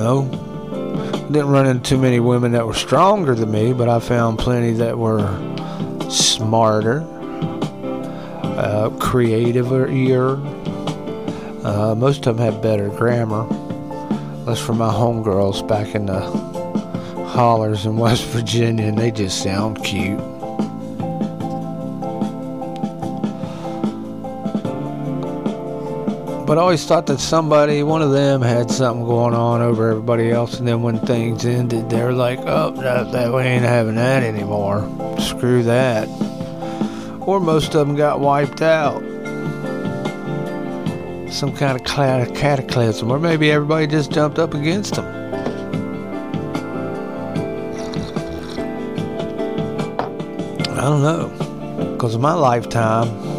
Know, 0.00 1.26
didn't 1.30 1.48
run 1.48 1.66
into 1.66 1.90
too 1.90 1.98
many 1.98 2.20
women 2.20 2.52
that 2.52 2.66
were 2.66 2.74
stronger 2.74 3.34
than 3.34 3.50
me, 3.50 3.72
but 3.72 3.88
I 3.88 4.00
found 4.00 4.38
plenty 4.38 4.72
that 4.72 4.98
were 4.98 5.28
smarter, 6.10 7.02
uh. 8.58 8.90
Uh, 11.64 11.94
most 11.94 12.26
of 12.26 12.36
them 12.36 12.52
had 12.52 12.62
better 12.62 12.88
grammar. 12.88 13.46
That's 14.44 14.60
for 14.60 14.72
my 14.72 14.90
homegirls 14.92 15.66
back 15.68 15.94
in 15.94 16.06
the 16.06 16.20
hollers 17.28 17.86
in 17.86 17.96
West 18.04 18.24
Virginia, 18.26 18.86
and 18.86 18.98
they 18.98 19.10
just 19.10 19.42
sound 19.42 19.84
cute. 19.84 20.18
But 26.50 26.58
I 26.58 26.62
always 26.62 26.84
thought 26.84 27.06
that 27.06 27.20
somebody, 27.20 27.84
one 27.84 28.02
of 28.02 28.10
them, 28.10 28.42
had 28.42 28.72
something 28.72 29.06
going 29.06 29.34
on 29.34 29.62
over 29.62 29.88
everybody 29.88 30.32
else. 30.32 30.58
And 30.58 30.66
then 30.66 30.82
when 30.82 30.98
things 30.98 31.46
ended, 31.46 31.88
they're 31.88 32.12
like, 32.12 32.40
"Oh, 32.40 32.72
that, 32.72 33.12
that 33.12 33.32
we 33.32 33.42
ain't 33.42 33.62
having 33.62 33.94
that 33.94 34.24
anymore. 34.24 34.80
Screw 35.20 35.62
that." 35.62 36.08
Or 37.20 37.38
most 37.38 37.76
of 37.76 37.86
them 37.86 37.94
got 37.94 38.18
wiped 38.18 38.62
out. 38.62 39.00
Some 41.30 41.54
kind 41.54 41.80
of 41.80 41.84
cataclysm, 42.34 43.12
or 43.12 43.20
maybe 43.20 43.52
everybody 43.52 43.86
just 43.86 44.10
jumped 44.10 44.40
up 44.40 44.52
against 44.52 44.96
them. 44.96 45.06
I 50.68 50.80
don't 50.80 51.02
know. 51.02 51.92
Because 51.92 52.16
in 52.16 52.20
my 52.20 52.34
lifetime, 52.34 53.29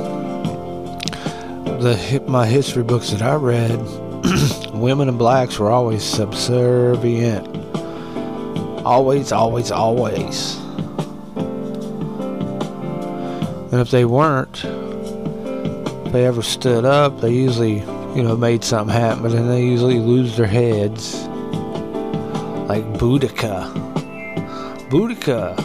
the 1.81 2.23
my 2.27 2.45
history 2.45 2.83
books 2.83 3.09
that 3.09 3.23
I 3.23 3.35
read, 3.35 3.71
women 4.73 5.09
and 5.09 5.17
blacks 5.17 5.57
were 5.57 5.71
always 5.71 6.03
subservient. 6.03 7.47
Always, 8.85 9.31
always, 9.31 9.71
always. 9.71 10.57
And 13.71 13.79
if 13.79 13.89
they 13.89 14.05
weren't, 14.05 14.63
if 14.63 16.11
they 16.11 16.25
ever 16.25 16.43
stood 16.43 16.85
up, 16.85 17.19
they 17.19 17.31
usually, 17.33 17.79
you 18.15 18.21
know, 18.21 18.37
made 18.37 18.63
something 18.63 18.93
happen, 18.95 19.23
but 19.23 19.31
then 19.31 19.47
they 19.47 19.63
usually 19.63 19.97
lose 19.97 20.37
their 20.37 20.45
heads. 20.45 21.23
Like 22.67 22.85
Boudica. 22.93 23.71
Boudica. 24.89 25.57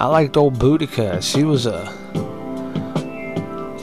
I 0.00 0.06
liked 0.06 0.36
old 0.36 0.54
Boudica. 0.54 1.22
She 1.22 1.44
was 1.44 1.66
a 1.66 2.01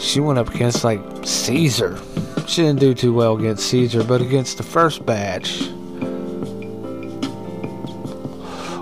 she 0.09 0.19
went 0.19 0.39
up 0.39 0.53
against 0.53 0.83
like 0.83 0.99
Caesar. 1.23 1.99
She 2.47 2.63
didn't 2.63 2.79
do 2.79 2.95
too 2.95 3.13
well 3.13 3.37
against 3.37 3.69
Caesar, 3.69 4.03
but 4.03 4.21
against 4.21 4.57
the 4.57 4.63
first 4.63 5.05
batch. 5.05 5.61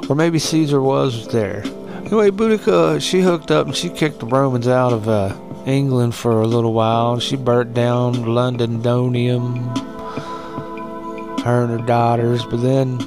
Or 0.09 0.15
maybe 0.15 0.39
Caesar 0.39 0.81
was 0.81 1.27
there. 1.27 1.63
Anyway, 2.05 2.29
Boudica, 2.31 3.01
she 3.01 3.19
hooked 3.19 3.51
up 3.51 3.67
and 3.67 3.75
she 3.75 3.89
kicked 3.89 4.21
the 4.21 4.25
Romans 4.25 4.69
out 4.69 4.93
of 4.93 5.09
uh, 5.09 5.35
England 5.65 6.15
for 6.15 6.41
a 6.41 6.47
little 6.47 6.71
while. 6.71 7.19
She 7.19 7.35
burnt 7.35 7.73
down 7.73 8.23
Londinium, 8.33 9.55
her 11.43 11.63
and 11.63 11.77
her 11.77 11.85
daughters. 11.85 12.45
But 12.45 12.61
then, 12.61 13.01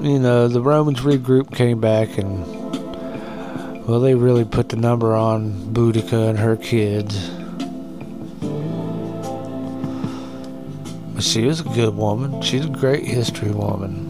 you 0.00 0.18
know, 0.18 0.48
the 0.48 0.62
Romans 0.62 1.00
regrouped, 1.00 1.54
came 1.54 1.78
back, 1.78 2.16
and, 2.16 2.46
well, 3.86 4.00
they 4.00 4.14
really 4.14 4.46
put 4.46 4.70
the 4.70 4.76
number 4.76 5.14
on 5.14 5.52
Boudica 5.74 6.30
and 6.30 6.38
her 6.38 6.56
kids. 6.56 7.35
But 11.16 11.24
she 11.24 11.46
was 11.46 11.60
a 11.60 11.64
good 11.64 11.96
woman. 11.96 12.42
She's 12.42 12.66
a 12.66 12.68
great 12.68 13.06
history 13.06 13.50
woman. 13.50 14.06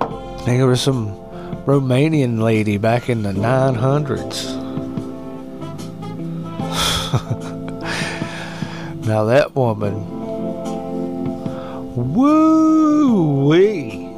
I 0.00 0.44
think 0.44 0.58
there 0.58 0.66
was 0.66 0.80
some 0.80 1.08
Romanian 1.66 2.40
lady 2.40 2.78
back 2.78 3.10
in 3.10 3.22
the 3.22 3.32
900s. 3.32 4.46
now 9.06 9.24
that 9.24 9.54
woman, 9.54 10.06
woo 12.14 13.46
wee, 13.46 14.08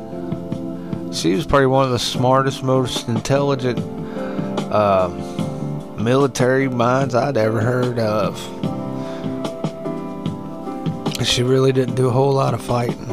she 1.13 1.35
was 1.35 1.45
probably 1.45 1.67
one 1.67 1.85
of 1.85 1.91
the 1.91 1.99
smartest, 1.99 2.63
most 2.63 3.09
intelligent 3.09 3.81
uh, 4.73 5.09
military 5.99 6.69
minds 6.69 7.17
I'd 7.17 7.37
ever 7.37 7.61
heard 7.61 7.99
of. 7.99 8.39
She 11.25 11.43
really 11.43 11.73
didn't 11.73 11.95
do 11.95 12.07
a 12.09 12.11
whole 12.11 12.33
lot 12.33 12.55
of 12.55 12.63
fighting. 12.63 13.09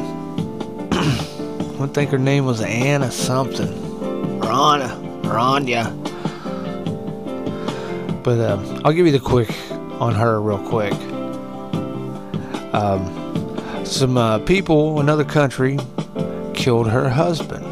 I 0.92 1.86
think 1.88 2.10
her 2.10 2.18
name 2.18 2.44
was 2.44 2.60
Anna 2.60 3.10
something. 3.10 4.38
Rana. 4.38 5.00
Rania. 5.22 5.90
But 8.22 8.38
um, 8.38 8.82
I'll 8.84 8.92
give 8.92 9.06
you 9.06 9.12
the 9.12 9.18
quick 9.18 9.50
on 10.00 10.14
her 10.14 10.40
real 10.40 10.58
quick. 10.68 10.92
Um, 12.74 13.84
some 13.84 14.18
uh, 14.18 14.38
people, 14.40 15.00
another 15.00 15.24
country, 15.24 15.78
killed 16.54 16.88
her 16.90 17.08
husband. 17.08 17.64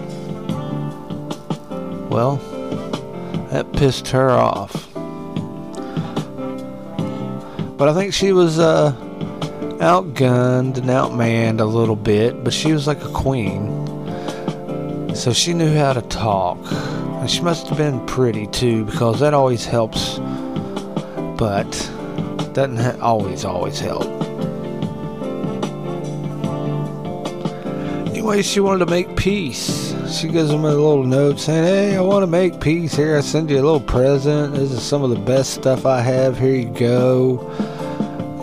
Well, 2.11 2.37
that 3.51 3.71
pissed 3.75 4.09
her 4.09 4.31
off. 4.31 4.89
But 7.77 7.89
I 7.89 7.95
think 7.95 8.15
she 8.15 8.33
was 8.33 8.59
uh, 8.59 8.93
outgunned 9.81 10.77
and 10.77 10.91
outmanned 10.91 11.61
a 11.61 11.65
little 11.65 11.97
bit, 11.97 12.45
but 12.45 12.53
she 12.53 12.73
was 12.73 12.87
like 12.87 13.03
a 13.03 13.13
queen. 13.13 13.87
So 15.15 15.33
she 15.33 15.55
knew 15.55 15.75
how 15.75 15.95
to 15.95 16.03
talk. 16.03 16.59
And 16.71 17.31
she 17.31 17.41
must 17.41 17.67
have 17.69 17.79
been 17.79 18.05
pretty 18.07 18.47
too, 18.47 18.85
because 18.85 19.21
that 19.21 19.33
always 19.33 19.65
helps, 19.65 20.19
but 21.39 21.71
doesn't 22.53 22.77
ha- 22.77 22.99
always, 23.01 23.45
always 23.45 23.81
help. 23.81 24.05
Anyway, 28.09 28.43
she 28.43 28.61
wanted 28.61 28.85
to 28.85 28.91
make 28.91 29.17
peace. 29.17 29.95
She 30.11 30.29
gives 30.29 30.51
him 30.51 30.65
a 30.65 30.69
little 30.69 31.05
note 31.05 31.41
saying, 31.41 31.65
Hey, 31.65 31.97
I 31.97 32.01
want 32.03 32.23
to 32.23 32.27
make 32.27 32.61
peace 32.61 32.95
here. 32.95 33.17
I 33.17 33.21
send 33.21 33.49
you 33.49 33.57
a 33.57 33.65
little 33.65 33.81
present. 33.81 34.55
This 34.55 34.73
is 34.73 34.83
some 34.83 35.03
of 35.03 35.11
the 35.11 35.21
best 35.21 35.55
stuff 35.55 35.87
I 35.87 36.01
have. 36.01 36.39
Here 36.39 36.55
you 36.55 36.69
go. 36.69 37.80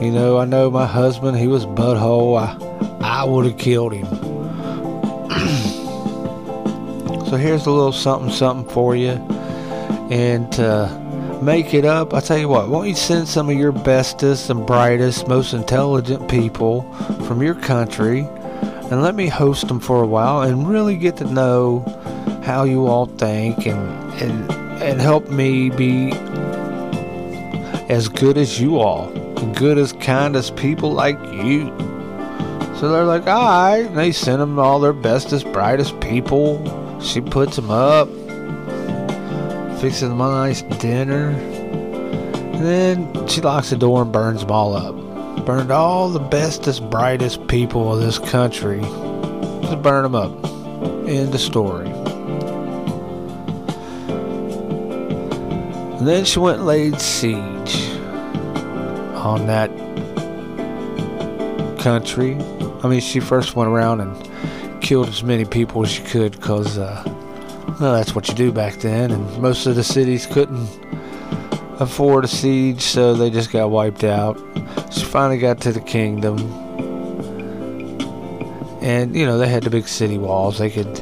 You 0.02 0.12
know, 0.12 0.38
I 0.38 0.46
know 0.46 0.70
my 0.70 0.86
husband, 0.86 1.38
he 1.38 1.48
was 1.48 1.66
butthole. 1.66 2.40
I, 2.40 2.56
I 3.02 3.24
would 3.24 3.46
have 3.46 3.58
killed 3.58 3.94
him. 3.94 4.06
so 7.26 7.36
here's 7.36 7.66
a 7.66 7.72
little 7.72 7.92
something, 7.92 8.32
something 8.32 8.72
for 8.72 8.96
you. 8.96 9.14
And 10.12 10.52
to 10.54 11.40
make 11.42 11.74
it 11.74 11.84
up, 11.84 12.14
I 12.14 12.20
tell 12.20 12.38
you 12.38 12.48
what, 12.48 12.70
why 12.70 12.80
don't 12.80 12.90
you 12.90 12.96
send 12.96 13.28
some 13.28 13.50
of 13.50 13.58
your 13.58 13.72
bestest 13.72 14.52
and 14.52 14.68
brightest, 14.68 15.28
most 15.28 15.54
intelligent 15.54 16.30
people 16.30 16.84
from 17.26 17.42
your 17.42 17.56
country 17.56 18.28
and 18.90 19.02
let 19.02 19.16
me 19.16 19.28
host 19.28 19.68
them 19.68 19.80
for 19.80 20.02
a 20.02 20.08
while 20.08 20.44
and 20.44 20.70
really 20.70 20.96
get 20.96 21.18
to 21.18 21.26
know 21.26 21.80
how 22.46 22.64
you 22.64 22.88
all 22.88 23.06
think 23.06 23.66
and, 23.66 24.22
and, 24.22 24.52
and 24.82 25.02
help 25.02 25.30
me 25.30 25.70
be 25.70 26.12
as 27.90 28.08
good 28.10 28.38
as 28.38 28.60
you 28.60 28.80
all 28.80 29.12
good 29.58 29.78
as 29.80 29.92
kind 29.94 30.36
as 30.36 30.52
people 30.52 30.94
like 30.94 31.18
you. 31.34 31.66
So 32.78 32.92
they're 32.92 33.06
like, 33.06 33.26
all 33.26 33.44
right. 33.44 33.86
And 33.86 33.98
they 33.98 34.12
send 34.12 34.40
them 34.40 34.60
all 34.60 34.80
their 34.80 34.94
bestest, 34.94 35.52
brightest 35.52 36.00
people. 36.00 36.62
She 37.02 37.22
puts 37.22 37.56
them 37.56 37.72
up, 37.72 38.08
fixes 39.80 40.02
them 40.02 40.22
a 40.22 40.30
nice 40.30 40.62
dinner. 40.80 41.30
And 41.30 42.66
then 42.66 43.28
she 43.28 43.42
locks 43.42 43.72
the 43.72 43.78
door 43.78 44.04
and 44.04 44.12
burns 44.12 44.42
them 44.42 44.52
all 44.52 44.76
up. 44.76 44.96
Burned 45.46 45.72
all 45.72 46.10
the 46.10 46.20
bestest, 46.20 46.88
brightest 46.90 47.48
people 47.48 47.94
of 47.94 48.00
this 48.00 48.20
country. 48.20 48.82
Just 48.82 49.82
burn 49.82 50.04
them 50.04 50.14
up. 50.14 50.32
End 51.08 51.34
of 51.34 51.42
story. 51.42 51.88
And 55.98 56.08
then 56.08 56.26
she 56.26 56.38
went 56.38 56.60
and 56.60 56.68
laid 56.68 57.02
siege 57.02 57.57
on 59.28 59.46
that 59.48 59.70
country. 61.80 62.36
I 62.84 62.88
mean, 62.88 63.02
she 63.02 63.20
first 63.20 63.56
went 63.56 63.70
around 63.70 64.02
and 64.02 64.82
killed 64.82 65.10
as 65.10 65.24
many 65.24 65.46
people 65.46 65.84
as 65.84 65.92
she 65.92 66.04
could 66.04 66.32
because, 66.34 66.78
uh, 66.78 67.04
well, 67.80 67.94
that's 67.94 68.16
what 68.16 68.28
you 68.30 68.36
do 68.36 68.52
back 68.52 68.76
then. 68.76 69.12
And 69.12 69.42
most 69.42 69.66
of 69.66 69.76
the 69.76 69.84
cities 69.84 70.26
couldn't 70.26 70.68
afford 71.80 72.26
a 72.26 72.28
siege, 72.28 72.82
so 72.82 73.14
they 73.14 73.30
just 73.30 73.52
got 73.52 73.70
wiped 73.70 74.04
out. 74.04 74.38
She 74.92 75.04
finally 75.04 75.38
got 75.40 75.60
to 75.62 75.72
the 75.72 75.82
kingdom. 75.82 76.38
And, 78.82 79.16
you 79.16 79.26
know, 79.26 79.38
they 79.38 79.50
had 79.50 79.64
the 79.64 79.70
big 79.70 79.88
city 79.88 80.18
walls. 80.18 80.60
They 80.60 80.70
could 80.70 80.96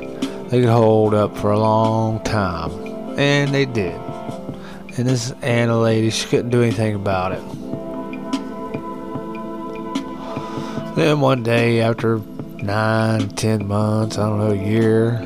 they 0.49 0.61
could 0.61 0.69
hold 0.69 1.13
up 1.13 1.35
for 1.37 1.51
a 1.51 1.59
long 1.59 2.23
time. 2.23 2.71
And 3.17 3.53
they 3.53 3.65
did. 3.65 3.99
And 4.97 5.07
this 5.07 5.31
Anna 5.41 5.79
lady, 5.79 6.09
she 6.09 6.27
couldn't 6.27 6.51
do 6.51 6.61
anything 6.61 6.95
about 6.95 7.31
it. 7.31 7.41
Then 10.95 11.19
one 11.19 11.43
day, 11.43 11.81
after 11.81 12.21
nine, 12.63 13.27
ten 13.29 13.67
months, 13.67 14.17
I 14.17 14.29
don't 14.29 14.39
know, 14.39 14.51
a 14.51 14.55
year, 14.55 15.19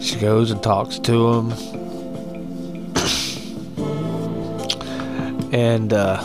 she 0.00 0.16
goes 0.16 0.52
and 0.52 0.62
talks 0.62 1.00
to 1.00 1.32
him. 1.32 1.50
and 5.52 5.92
uh, 5.92 6.20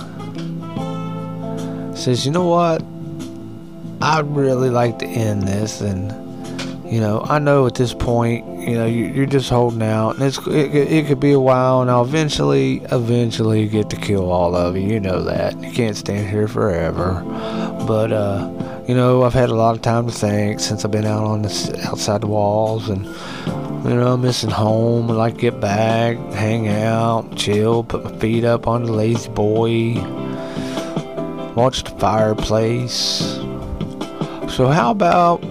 says, 1.96 2.24
You 2.24 2.32
know 2.32 2.46
what? 2.46 2.84
I'd 4.00 4.28
really 4.28 4.70
like 4.70 5.00
to 5.00 5.08
end 5.08 5.48
this. 5.48 5.82
And, 5.82 6.27
you 6.90 7.02
know, 7.02 7.22
I 7.26 7.40
know 7.40 7.68
at 7.68 7.76
this 7.76 7.94
point, 7.94 8.46
you 8.62 8.76
know, 8.76 8.86
you, 8.86 9.24
are 9.24 9.26
just 9.26 9.50
holding 9.50 9.82
out. 9.82 10.12
And 10.16 10.24
it's, 10.24 10.38
it, 10.48 10.74
it 10.74 11.08
could 11.08 11.20
be 11.20 11.34
a 11.34 11.40
while. 11.40 11.82
And 11.82 11.92
I'll 11.92 12.06
eventually, 12.06 12.78
eventually 12.92 13.68
get 13.68 13.90
to 13.90 13.98
kill 13.98 14.32
all 14.32 14.56
of 14.56 14.78
you. 14.78 14.84
You 14.84 15.00
know 15.00 15.22
that. 15.24 15.62
You 15.62 15.72
can't 15.72 15.98
stand 15.98 16.30
here 16.30 16.48
forever. 16.48 17.22
But, 17.86 18.14
uh, 18.14 18.84
you 18.88 18.96
know, 18.96 19.24
I've 19.24 19.34
had 19.34 19.50
a 19.50 19.56
lot 19.56 19.76
of 19.76 19.82
time 19.82 20.08
to 20.08 20.14
think 20.14 20.62
since 20.62 20.86
I've 20.86 20.92
been 20.92 21.06
out 21.06 21.26
on 21.26 21.42
the 21.42 21.82
outside 21.86 22.22
the 22.22 22.28
walls, 22.28 22.88
and 22.88 23.06
you 23.06 23.96
know, 23.96 24.14
I'm 24.14 24.22
missing 24.22 24.50
home. 24.50 25.12
I 25.12 25.14
like 25.14 25.34
to 25.36 25.42
get 25.42 25.60
back, 25.60 26.16
hang 26.32 26.70
out, 26.70 27.36
chill, 27.36 27.84
put 27.84 28.06
my 28.06 28.18
feet 28.20 28.46
up 28.46 28.66
on 28.66 28.84
the 28.84 28.94
lazy 28.94 29.30
boy, 29.30 29.96
watch 31.54 31.84
the 31.84 31.92
fireplace. 32.00 33.36
So 34.56 34.68
how 34.68 34.92
about 34.92 35.44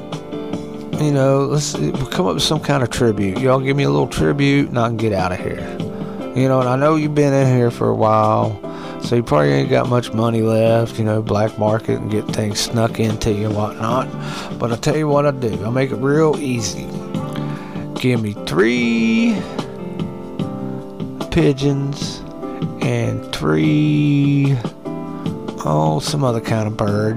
you 1.00 1.12
know, 1.12 1.44
let's 1.46 1.72
come 1.72 2.26
up 2.26 2.34
with 2.34 2.42
some 2.42 2.60
kind 2.60 2.82
of 2.82 2.90
tribute. 2.90 3.38
Y'all 3.38 3.60
give 3.60 3.76
me 3.76 3.84
a 3.84 3.90
little 3.90 4.08
tribute, 4.08 4.68
and 4.68 4.78
I 4.78 4.88
can 4.88 4.96
get 4.96 5.12
out 5.12 5.32
of 5.32 5.38
here. 5.38 5.60
You 6.34 6.48
know, 6.48 6.60
and 6.60 6.68
I 6.68 6.76
know 6.76 6.96
you've 6.96 7.14
been 7.14 7.32
in 7.32 7.54
here 7.56 7.70
for 7.70 7.88
a 7.88 7.94
while. 7.94 8.60
So 9.02 9.14
you 9.14 9.22
probably 9.22 9.52
ain't 9.52 9.70
got 9.70 9.88
much 9.88 10.12
money 10.12 10.42
left, 10.42 10.98
you 10.98 11.04
know, 11.04 11.22
black 11.22 11.58
market 11.58 12.00
and 12.00 12.10
get 12.10 12.24
things 12.26 12.58
snuck 12.58 12.98
into 12.98 13.32
you 13.32 13.46
and 13.46 13.54
whatnot. 13.54 14.08
But 14.58 14.72
I'll 14.72 14.78
tell 14.78 14.96
you 14.96 15.06
what 15.06 15.26
I 15.26 15.30
do. 15.30 15.62
I'll 15.64 15.70
make 15.70 15.92
it 15.92 15.96
real 15.96 16.36
easy. 16.40 16.88
Give 17.94 18.20
me 18.20 18.32
three 18.46 19.40
pigeons 21.30 22.18
and 22.80 23.32
three 23.34 24.56
oh 25.64 26.00
some 26.00 26.24
other 26.24 26.40
kind 26.40 26.66
of 26.66 26.76
bird 26.76 27.16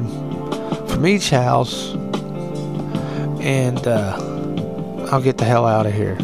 from 0.90 1.08
each 1.08 1.30
house 1.30 1.96
and 3.40 3.88
uh, 3.88 4.16
I'll 5.12 5.22
get 5.22 5.38
the 5.38 5.46
hell 5.46 5.66
out 5.66 5.86
of 5.86 5.94
here 5.94 6.18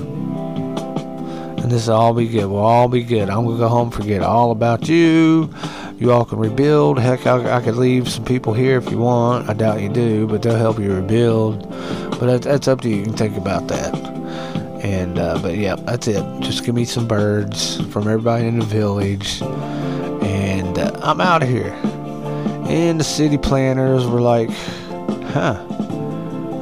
and 1.65 1.71
this 1.71 1.87
will 1.87 1.95
all 1.95 2.13
be 2.13 2.27
good. 2.27 2.45
We'll 2.45 2.59
all 2.59 2.87
be 2.87 3.01
good. 3.01 3.27
I'm 3.27 3.43
gonna 3.43 3.57
go 3.57 3.67
home, 3.67 3.89
forget 3.89 4.21
all 4.21 4.51
about 4.51 4.87
you. 4.87 5.49
You 5.97 6.11
all 6.11 6.23
can 6.23 6.37
rebuild. 6.37 6.99
Heck, 6.99 7.25
I, 7.25 7.57
I 7.57 7.59
could 7.59 7.75
leave 7.75 8.07
some 8.07 8.23
people 8.23 8.53
here 8.53 8.77
if 8.77 8.91
you 8.91 8.99
want. 8.99 9.49
I 9.49 9.53
doubt 9.53 9.81
you 9.81 9.89
do, 9.89 10.27
but 10.27 10.43
they'll 10.43 10.57
help 10.57 10.77
you 10.77 10.93
rebuild. 10.93 11.67
But 12.19 12.27
that, 12.27 12.41
that's 12.43 12.67
up 12.67 12.81
to 12.81 12.89
you. 12.89 12.97
You 12.97 13.03
can 13.05 13.13
think 13.13 13.35
about 13.35 13.67
that. 13.69 13.95
And 14.83 15.17
uh, 15.17 15.39
but 15.41 15.57
yeah, 15.57 15.73
that's 15.73 16.07
it. 16.07 16.23
Just 16.41 16.65
give 16.65 16.75
me 16.75 16.85
some 16.85 17.07
birds 17.07 17.83
from 17.87 18.07
everybody 18.07 18.45
in 18.45 18.59
the 18.59 18.65
village, 18.65 19.41
and 19.41 20.77
uh, 20.77 20.91
I'm 21.01 21.19
out 21.19 21.41
of 21.41 21.49
here. 21.49 21.73
And 22.67 22.99
the 22.99 23.03
city 23.03 23.39
planners 23.39 24.05
were 24.05 24.21
like, 24.21 24.51
"Huh? 25.31 25.65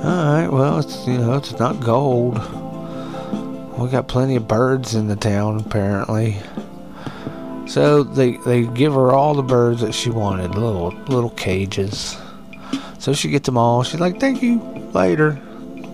All 0.04 0.34
right. 0.34 0.48
Well, 0.48 0.80
it's 0.80 1.08
you 1.08 1.18
know 1.18 1.36
it's 1.36 1.58
not 1.60 1.80
gold." 1.80 2.42
we 3.78 3.90
got 3.90 4.08
plenty 4.08 4.36
of 4.36 4.48
birds 4.48 4.96
in 4.96 5.08
the 5.08 5.16
town 5.16 5.60
apparently. 5.60 6.38
So 7.66 8.04
they 8.04 8.38
they 8.38 8.66
give 8.66 8.94
her 8.94 9.12
all 9.12 9.34
the 9.34 9.44
birds 9.44 9.82
that 9.82 9.94
she 9.94 10.10
wanted, 10.10 10.56
little 10.56 10.92
little 11.08 11.32
cages. 11.32 12.18
So 13.00 13.14
she 13.14 13.30
gets 13.30 13.46
them 13.46 13.58
all. 13.58 13.84
She's 13.84 14.00
like, 14.00 14.20
"Thank 14.20 14.42
you. 14.42 14.60
Later. 14.94 15.40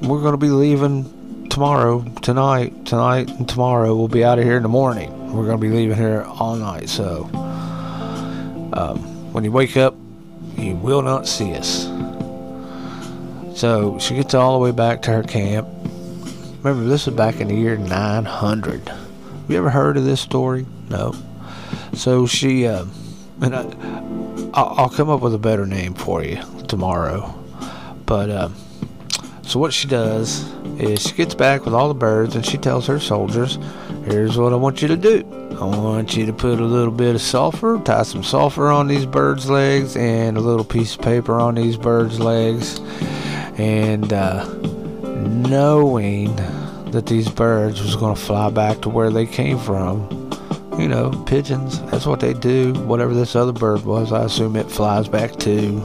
We're 0.01 0.21
gonna 0.21 0.37
be 0.37 0.49
leaving 0.49 1.47
tomorrow, 1.49 2.05
tonight, 2.21 2.85
tonight, 2.85 3.29
and 3.29 3.47
tomorrow. 3.49 3.95
We'll 3.95 4.07
be 4.07 4.23
out 4.23 4.39
of 4.39 4.45
here 4.45 4.57
in 4.57 4.63
the 4.63 4.69
morning. 4.69 5.33
We're 5.33 5.45
gonna 5.45 5.57
be 5.57 5.69
leaving 5.69 5.97
here 5.97 6.25
all 6.27 6.55
night. 6.55 6.89
So 6.89 7.29
um, 8.73 8.99
when 9.33 9.43
you 9.43 9.51
wake 9.51 9.77
up, 9.77 9.95
you 10.57 10.75
will 10.75 11.01
not 11.01 11.27
see 11.27 11.55
us." 11.55 11.88
So 13.59 13.99
she 13.99 14.15
gets 14.15 14.33
all 14.33 14.57
the 14.57 14.63
way 14.63 14.71
back 14.71 15.01
to 15.03 15.11
her 15.11 15.23
camp 15.23 15.67
Remember, 16.61 16.89
this 16.89 17.05
was 17.05 17.15
back 17.15 17.39
in 17.39 17.47
the 17.47 17.55
year 17.55 17.77
900. 17.77 18.89
Have 18.89 19.45
you 19.47 19.57
ever 19.57 19.69
heard 19.69 19.95
of 19.95 20.03
this 20.03 20.19
story? 20.19 20.65
No. 20.89 21.15
So 21.93 22.25
she, 22.25 22.67
uh, 22.67 22.83
and 23.41 23.55
I, 23.55 23.61
I'll 24.53 24.89
come 24.89 25.09
up 25.09 25.21
with 25.21 25.33
a 25.33 25.37
better 25.37 25.65
name 25.65 25.93
for 25.93 26.21
you 26.21 26.41
tomorrow. 26.67 27.33
But, 28.05 28.29
uh, 28.29 28.49
so 29.41 29.57
what 29.57 29.71
she 29.71 29.87
does 29.87 30.51
is 30.81 31.01
she 31.01 31.15
gets 31.15 31.33
back 31.33 31.63
with 31.63 31.73
all 31.73 31.87
the 31.87 31.93
birds 31.93 32.35
and 32.35 32.45
she 32.45 32.57
tells 32.57 32.85
her 32.87 32.99
soldiers, 32.99 33.57
here's 34.03 34.37
what 34.37 34.51
I 34.51 34.57
want 34.57 34.81
you 34.81 34.89
to 34.89 34.97
do. 34.97 35.25
I 35.61 35.63
want 35.63 36.17
you 36.17 36.25
to 36.25 36.33
put 36.33 36.59
a 36.59 36.65
little 36.65 36.93
bit 36.93 37.15
of 37.15 37.21
sulfur, 37.21 37.81
tie 37.85 38.03
some 38.03 38.23
sulfur 38.23 38.67
on 38.67 38.89
these 38.89 39.05
birds' 39.05 39.49
legs, 39.49 39.95
and 39.95 40.35
a 40.35 40.41
little 40.41 40.65
piece 40.65 40.95
of 40.95 41.01
paper 41.01 41.39
on 41.39 41.55
these 41.55 41.77
birds' 41.77 42.19
legs. 42.19 42.81
And, 43.59 44.13
uh, 44.13 44.45
knowing 45.49 46.35
that 46.91 47.05
these 47.05 47.29
birds 47.29 47.81
was 47.81 47.95
going 47.95 48.15
to 48.15 48.21
fly 48.21 48.49
back 48.49 48.81
to 48.81 48.89
where 48.89 49.11
they 49.11 49.25
came 49.25 49.59
from. 49.59 50.07
You 50.77 50.87
know, 50.87 51.11
pigeons, 51.25 51.81
that's 51.91 52.05
what 52.05 52.19
they 52.19 52.33
do. 52.33 52.73
Whatever 52.85 53.13
this 53.13 53.35
other 53.35 53.51
bird 53.51 53.83
was, 53.83 54.13
I 54.13 54.23
assume 54.23 54.55
it 54.55 54.71
flies 54.71 55.07
back 55.07 55.35
too. 55.35 55.81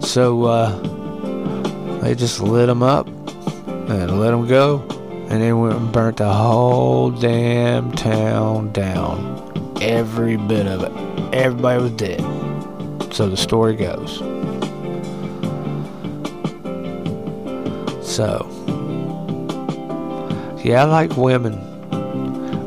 So 0.00 0.44
uh, 0.44 1.98
they 2.00 2.14
just 2.14 2.40
lit 2.40 2.66
them 2.66 2.82
up 2.82 3.06
and 3.06 4.20
let 4.20 4.32
them 4.32 4.46
go. 4.48 4.80
And 5.30 5.40
they 5.40 5.52
went 5.52 5.76
and 5.76 5.92
burnt 5.92 6.16
the 6.18 6.32
whole 6.32 7.10
damn 7.10 7.92
town 7.92 8.72
down. 8.72 9.78
Every 9.80 10.36
bit 10.36 10.66
of 10.66 10.82
it. 10.82 11.34
Everybody 11.34 11.82
was 11.82 11.92
dead. 11.92 12.20
So 13.14 13.28
the 13.28 13.36
story 13.36 13.76
goes. 13.76 14.31
So, 18.12 18.46
yeah, 20.62 20.82
I 20.82 20.84
like 20.84 21.16
women. 21.16 21.56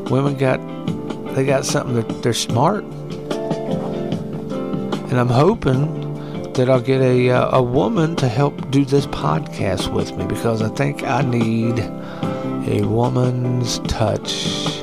Women 0.05 0.35
got, 0.37 0.57
they 1.35 1.45
got 1.45 1.65
something 1.65 1.93
that 1.93 2.23
they're 2.23 2.33
smart. 2.33 2.83
And 5.03 5.19
I'm 5.19 5.27
hoping 5.27 6.51
that 6.53 6.67
I'll 6.67 6.81
get 6.81 6.99
a, 6.99 7.29
uh, 7.29 7.59
a 7.59 7.61
woman 7.61 8.15
to 8.15 8.27
help 8.27 8.71
do 8.71 8.85
this 8.85 9.05
podcast 9.05 9.93
with 9.93 10.17
me 10.17 10.25
because 10.25 10.63
I 10.63 10.69
think 10.69 11.03
I 11.03 11.21
need 11.21 11.77
a 12.67 12.81
woman's 12.87 13.77
touch. 13.87 14.79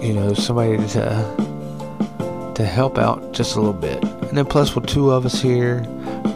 You 0.00 0.12
know, 0.12 0.34
somebody 0.34 0.76
to, 0.76 2.52
to 2.54 2.64
help 2.64 2.98
out 2.98 3.32
just 3.32 3.56
a 3.56 3.58
little 3.58 3.72
bit. 3.72 4.04
And 4.04 4.38
then 4.38 4.46
plus 4.46 4.76
with 4.76 4.86
two 4.86 5.10
of 5.10 5.26
us 5.26 5.42
here, 5.42 5.80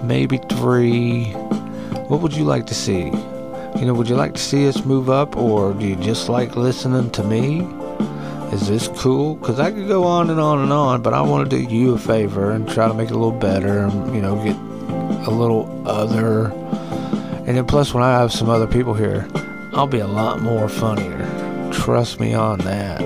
maybe 0.02 0.38
three 0.48 1.36
what 2.09 2.20
would 2.22 2.34
you 2.34 2.44
like 2.44 2.66
to 2.66 2.74
see? 2.74 3.04
You 3.78 3.84
know, 3.84 3.92
would 3.92 4.09
you 4.09 4.16
like 4.16 4.32
to 4.34 4.40
see 4.40 4.66
us 4.66 4.84
move 4.84 5.11
up, 5.11 5.36
or 5.36 5.74
do 5.74 5.86
you 5.86 5.94
just 5.96 6.30
like 6.30 6.56
listening 6.56 7.11
to 7.11 7.22
me? 7.22 7.61
Is 8.50 8.66
this 8.66 8.88
cool? 8.96 9.36
Because 9.36 9.61
I 9.61 9.70
could 9.70 9.88
go 9.88 10.04
on 10.04 10.30
and 10.30 10.40
on 10.40 10.61
and 10.61 10.72
on, 10.72 11.02
but 11.02 11.12
I 11.12 11.20
want 11.20 11.50
to 11.50 11.56
do 11.56 11.62
you 11.62 11.92
a 11.92 11.98
favor 11.98 12.50
and 12.50 12.66
try 12.66 12.88
to 12.88 12.94
make 12.94 13.11
it 13.11 13.14
a 13.14 13.18
little 13.18 13.38
better 13.38 13.80
and, 13.80 14.14
you 14.14 14.22
know, 14.22 14.42
get 14.42 14.56
a 15.28 15.30
little 15.30 15.86
other. 15.86 16.46
And 17.46 17.56
then 17.59 17.66
plus, 17.66 17.92
when 17.92 18.02
I 18.02 18.18
have 18.18 18.32
some 18.32 18.48
other 18.48 18.66
people 18.66 18.94
here, 18.94 19.28
I'll 19.74 19.86
be 19.86 20.00
a 20.00 20.06
lot 20.06 20.40
more 20.40 20.66
funnier. 20.66 21.18
Trust 21.72 22.20
me 22.20 22.32
on 22.32 22.59
that. 22.61 23.02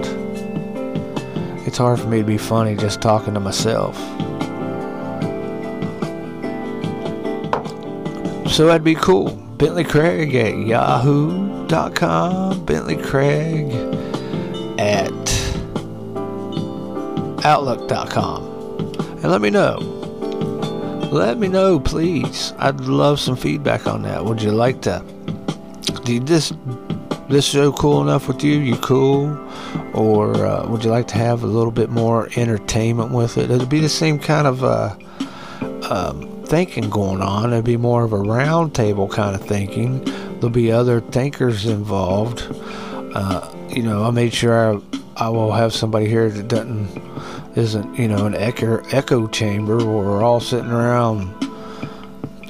it's 1.66 1.78
hard 1.78 1.98
for 1.98 2.06
me 2.06 2.18
to 2.18 2.24
be 2.24 2.38
funny 2.38 2.76
just 2.76 3.02
talking 3.02 3.34
to 3.34 3.40
myself. 3.40 3.98
So 8.52 8.66
that'd 8.66 8.84
be 8.84 8.94
cool. 8.94 9.30
Bentley 9.56 9.82
Craig 9.82 10.34
at 10.34 10.58
yahoo.com. 10.58 12.66
Bentley 12.66 12.96
Craig 12.96 13.72
at 14.78 15.10
outlook.com. 17.46 18.44
And 19.22 19.30
let 19.30 19.40
me 19.40 19.48
know. 19.48 19.78
Let 21.10 21.38
me 21.38 21.48
know, 21.48 21.80
please. 21.80 22.52
I'd 22.58 22.78
love 22.80 23.18
some 23.18 23.36
feedback 23.36 23.86
on 23.86 24.02
that. 24.02 24.22
Would 24.22 24.42
you 24.42 24.50
like 24.50 24.82
to? 24.82 25.02
Do 26.04 26.20
this 26.20 26.52
this 27.30 27.46
show 27.46 27.72
cool 27.72 28.02
enough 28.02 28.28
with 28.28 28.44
you? 28.44 28.58
You 28.58 28.76
cool? 28.76 29.34
Or 29.94 30.44
uh, 30.44 30.68
would 30.68 30.84
you 30.84 30.90
like 30.90 31.08
to 31.08 31.14
have 31.14 31.42
a 31.42 31.46
little 31.46 31.72
bit 31.72 31.88
more 31.88 32.28
entertainment 32.36 33.12
with 33.12 33.38
it? 33.38 33.50
It'd 33.50 33.70
be 33.70 33.80
the 33.80 33.88
same 33.88 34.18
kind 34.18 34.46
of 34.46 34.62
uh, 34.62 34.94
um, 35.88 36.31
thinking 36.52 36.90
going 36.90 37.22
on. 37.22 37.50
It'd 37.50 37.64
be 37.64 37.78
more 37.78 38.04
of 38.04 38.12
a 38.12 38.18
roundtable 38.18 39.10
kind 39.10 39.34
of 39.34 39.40
thinking. 39.40 40.04
There'll 40.34 40.50
be 40.50 40.70
other 40.70 41.00
thinkers 41.00 41.64
involved. 41.64 42.46
Uh, 43.14 43.50
you 43.70 43.82
know, 43.82 44.04
I 44.04 44.10
made 44.10 44.34
sure 44.34 44.74
I, 44.74 44.82
I 45.16 45.28
will 45.30 45.50
have 45.52 45.72
somebody 45.72 46.08
here 46.08 46.28
that 46.28 46.48
doesn't 46.48 46.90
isn't 47.56 47.98
you 47.98 48.06
know 48.06 48.26
an 48.26 48.34
echo 48.34 48.84
echo 48.90 49.28
chamber 49.28 49.78
where 49.78 49.86
we're 49.86 50.22
all 50.22 50.40
sitting 50.40 50.70
around 50.70 51.32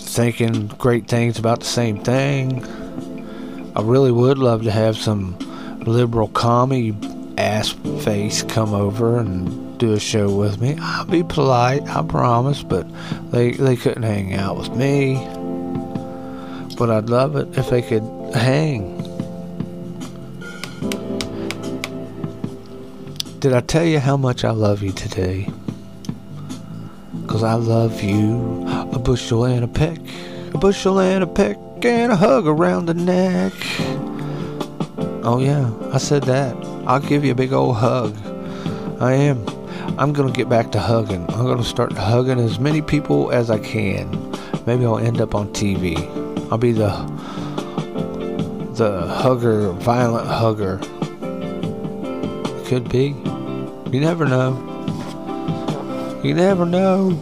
thinking 0.00 0.66
great 0.66 1.06
things 1.06 1.38
about 1.38 1.60
the 1.60 1.66
same 1.66 2.02
thing. 2.02 2.64
I 3.76 3.82
really 3.82 4.10
would 4.10 4.36
love 4.36 4.64
to 4.64 4.72
have 4.72 4.96
some 4.96 5.38
liberal 5.86 6.26
commie 6.26 6.96
ass 7.38 7.70
face 8.02 8.42
come 8.42 8.74
over 8.74 9.20
and 9.20 9.71
do 9.82 9.94
a 9.94 9.98
show 9.98 10.32
with 10.32 10.60
me. 10.60 10.76
I'll 10.80 11.04
be 11.04 11.24
polite, 11.24 11.82
I 11.88 12.02
promise, 12.04 12.62
but 12.62 12.86
they 13.32 13.50
they 13.50 13.74
couldn't 13.74 14.04
hang 14.04 14.32
out 14.32 14.56
with 14.56 14.70
me. 14.76 15.16
But 16.78 16.88
I'd 16.88 17.10
love 17.10 17.34
it 17.34 17.58
if 17.58 17.68
they 17.68 17.82
could 17.82 18.04
hang. 18.32 18.98
Did 23.40 23.54
I 23.54 23.60
tell 23.60 23.84
you 23.84 23.98
how 23.98 24.16
much 24.16 24.44
I 24.44 24.52
love 24.52 24.84
you 24.84 24.92
today? 24.92 25.50
Cause 27.26 27.42
I 27.42 27.54
love 27.54 28.04
you 28.04 28.64
a 28.92 29.00
bushel 29.00 29.46
and 29.46 29.64
a 29.64 29.68
peck, 29.68 29.98
a 30.54 30.58
bushel 30.58 31.00
and 31.00 31.24
a 31.24 31.26
peck, 31.26 31.56
and 31.84 32.12
a 32.12 32.16
hug 32.16 32.46
around 32.46 32.86
the 32.86 32.94
neck. 32.94 33.52
Oh 35.24 35.40
yeah, 35.40 35.72
I 35.92 35.98
said 35.98 36.22
that. 36.24 36.54
I'll 36.86 37.00
give 37.00 37.24
you 37.24 37.32
a 37.32 37.34
big 37.34 37.52
old 37.52 37.78
hug. 37.78 38.14
I 39.00 39.14
am. 39.14 39.51
I'm 39.98 40.12
going 40.12 40.32
to 40.32 40.36
get 40.36 40.48
back 40.48 40.72
to 40.72 40.80
hugging. 40.80 41.28
I'm 41.30 41.44
going 41.44 41.58
to 41.58 41.64
start 41.64 41.92
hugging 41.92 42.38
as 42.38 42.58
many 42.58 42.80
people 42.80 43.30
as 43.30 43.50
I 43.50 43.58
can. 43.58 44.10
Maybe 44.66 44.84
I'll 44.86 44.98
end 44.98 45.20
up 45.20 45.34
on 45.34 45.48
TV. 45.48 45.98
I'll 46.50 46.58
be 46.58 46.72
the 46.72 46.90
the 48.74 49.06
hugger, 49.06 49.70
violent 49.72 50.26
hugger. 50.28 50.78
Could 52.66 52.88
be. 52.88 53.08
You 53.90 54.00
never 54.00 54.24
know. 54.24 54.56
You 56.24 56.34
never 56.34 56.64
know. 56.64 57.18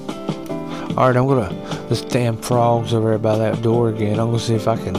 All 0.96 1.08
right, 1.08 1.16
I'm 1.16 1.26
gonna. 1.26 1.52
This 1.88 2.02
damn 2.02 2.36
frog's 2.36 2.94
over 2.94 3.08
there 3.08 3.18
by 3.18 3.36
that 3.36 3.62
door 3.62 3.88
again. 3.88 4.20
I'm 4.20 4.26
gonna 4.26 4.38
see 4.38 4.54
if 4.54 4.68
I 4.68 4.76
can 4.76 4.94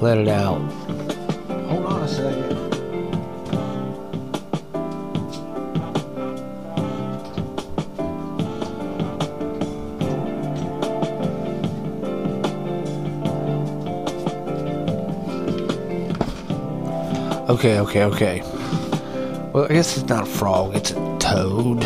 let 0.00 0.18
it 0.18 0.28
out. 0.28 0.60
Okay, 17.62 17.78
okay, 17.78 18.02
okay. 18.02 18.42
Well, 19.52 19.66
I 19.66 19.68
guess 19.68 19.96
it's 19.96 20.08
not 20.08 20.24
a 20.24 20.26
frog, 20.26 20.74
it's 20.74 20.90
a 20.90 21.16
toad. 21.20 21.84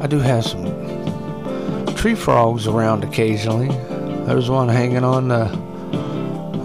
I 0.00 0.06
do 0.06 0.18
have 0.18 0.46
some 0.46 0.64
tree 1.94 2.14
frogs 2.14 2.66
around 2.66 3.04
occasionally. 3.04 3.68
There's 4.24 4.48
one 4.48 4.70
hanging 4.70 5.04
on 5.04 5.28
the, 5.28 5.44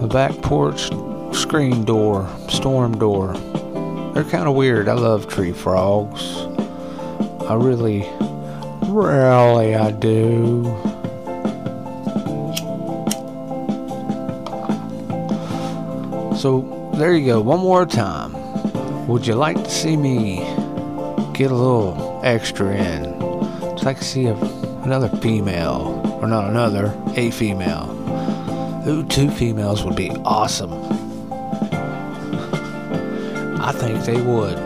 the 0.00 0.06
back 0.06 0.32
porch 0.40 0.88
screen 1.36 1.84
door, 1.84 2.26
storm 2.48 2.96
door. 2.96 3.34
They're 4.14 4.24
kind 4.24 4.48
of 4.48 4.54
weird. 4.54 4.88
I 4.88 4.94
love 4.94 5.28
tree 5.28 5.52
frogs. 5.52 6.46
I 7.46 7.56
really, 7.56 8.08
really, 8.88 9.74
I 9.74 9.90
do. 9.90 10.64
So 16.38 16.80
there 16.96 17.14
you 17.14 17.26
go. 17.26 17.40
One 17.40 17.60
more 17.60 17.86
time. 17.86 18.32
Would 19.08 19.26
you 19.26 19.34
like 19.34 19.56
to 19.56 19.70
see 19.70 19.96
me 19.96 20.38
get 21.34 21.50
a 21.50 21.54
little 21.54 22.20
extra 22.22 22.74
in? 22.74 23.18
Would 23.60 23.82
like 23.82 23.98
to 23.98 24.04
see 24.04 24.26
a, 24.26 24.34
another 24.84 25.08
female? 25.18 26.00
Or 26.22 26.28
not 26.28 26.48
another, 26.48 26.94
a 27.16 27.30
female. 27.32 27.90
Ooh, 28.86 29.04
two 29.04 29.30
females 29.30 29.84
would 29.84 29.96
be 29.96 30.10
awesome. 30.24 30.72
I 33.60 33.72
think 33.72 34.04
they 34.04 34.20
would. 34.20 34.56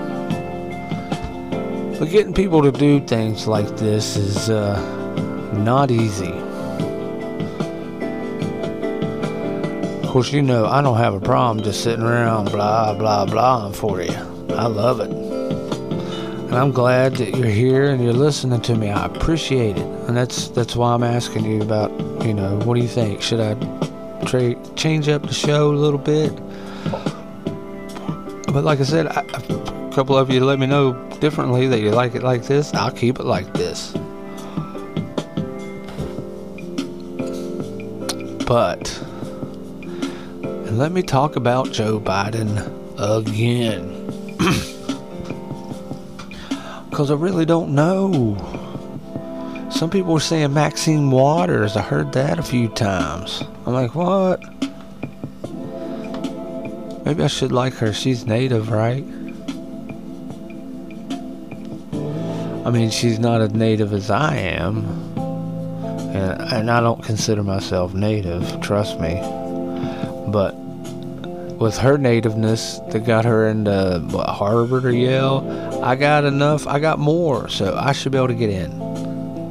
But 1.98 2.10
getting 2.10 2.34
people 2.34 2.62
to 2.62 2.70
do 2.70 3.00
things 3.00 3.48
like 3.48 3.76
this 3.76 4.16
is 4.16 4.50
uh, 4.50 4.78
not 5.54 5.90
easy. 5.90 6.37
Course, 10.18 10.32
you 10.32 10.42
know 10.42 10.66
I 10.66 10.82
don't 10.82 10.96
have 10.96 11.14
a 11.14 11.20
problem 11.20 11.64
just 11.64 11.84
sitting 11.84 12.04
around 12.04 12.50
blah 12.50 12.92
blah 12.92 13.24
blah 13.24 13.70
for 13.70 14.02
you. 14.02 14.10
I 14.50 14.66
love 14.66 14.98
it. 14.98 15.12
And 15.12 16.56
I'm 16.56 16.72
glad 16.72 17.14
that 17.18 17.36
you're 17.36 17.46
here 17.46 17.88
and 17.88 18.02
you're 18.02 18.12
listening 18.12 18.60
to 18.62 18.74
me. 18.74 18.90
I 18.90 19.06
appreciate 19.06 19.76
it. 19.76 19.86
And 20.08 20.16
that's 20.16 20.48
that's 20.48 20.74
why 20.74 20.92
I'm 20.92 21.04
asking 21.04 21.44
you 21.44 21.62
about, 21.62 21.92
you 22.26 22.34
know, 22.34 22.58
what 22.64 22.74
do 22.74 22.80
you 22.80 22.88
think? 22.88 23.22
Should 23.22 23.38
I 23.38 23.54
tra- 24.24 24.56
change 24.74 25.08
up 25.08 25.22
the 25.22 25.32
show 25.32 25.70
a 25.70 25.78
little 25.78 26.00
bit? 26.00 26.34
But 28.52 28.64
like 28.64 28.80
I 28.80 28.82
said, 28.82 29.06
I, 29.06 29.20
a 29.20 29.92
couple 29.94 30.18
of 30.18 30.30
you 30.30 30.44
let 30.44 30.58
me 30.58 30.66
know 30.66 30.94
differently 31.20 31.68
that 31.68 31.78
you 31.78 31.92
like 31.92 32.16
it 32.16 32.24
like 32.24 32.42
this. 32.42 32.74
I'll 32.74 32.90
keep 32.90 33.20
it 33.20 33.24
like 33.24 33.52
this. 33.52 33.92
But 38.48 39.07
and 40.68 40.76
let 40.76 40.92
me 40.92 41.02
talk 41.02 41.36
about 41.36 41.72
Joe 41.72 41.98
Biden 41.98 42.58
again. 42.98 43.94
Because 46.90 47.12
I 47.12 47.14
really 47.14 47.44
don't 47.44 47.76
know. 47.76 48.34
Some 49.70 49.88
people 49.88 50.14
were 50.14 50.18
saying 50.18 50.52
Maxine 50.52 51.12
Waters. 51.12 51.76
I 51.76 51.82
heard 51.82 52.10
that 52.14 52.40
a 52.40 52.42
few 52.42 52.68
times. 52.70 53.44
I'm 53.64 53.72
like, 53.72 53.94
what? 53.94 54.42
Maybe 57.04 57.22
I 57.22 57.28
should 57.28 57.52
like 57.52 57.74
her. 57.74 57.92
She's 57.92 58.26
native, 58.26 58.70
right? 58.70 59.04
I 62.66 62.70
mean, 62.70 62.90
she's 62.90 63.20
not 63.20 63.42
as 63.42 63.52
native 63.52 63.92
as 63.92 64.10
I 64.10 64.34
am. 64.34 64.84
And, 66.16 66.52
and 66.52 66.70
I 66.70 66.80
don't 66.80 67.04
consider 67.04 67.44
myself 67.44 67.94
native, 67.94 68.60
trust 68.60 68.98
me. 68.98 69.20
But 70.30 70.54
with 71.58 71.76
her 71.78 71.98
nativeness 71.98 72.78
that 72.92 73.00
got 73.00 73.24
her 73.24 73.48
into 73.48 74.04
what, 74.10 74.28
Harvard 74.28 74.84
or 74.84 74.92
Yale, 74.92 75.80
I 75.82 75.96
got 75.96 76.24
enough. 76.24 76.66
I 76.66 76.78
got 76.78 76.98
more, 76.98 77.48
so 77.48 77.76
I 77.76 77.92
should 77.92 78.12
be 78.12 78.18
able 78.18 78.28
to 78.28 78.34
get 78.34 78.50
in. 78.50 78.70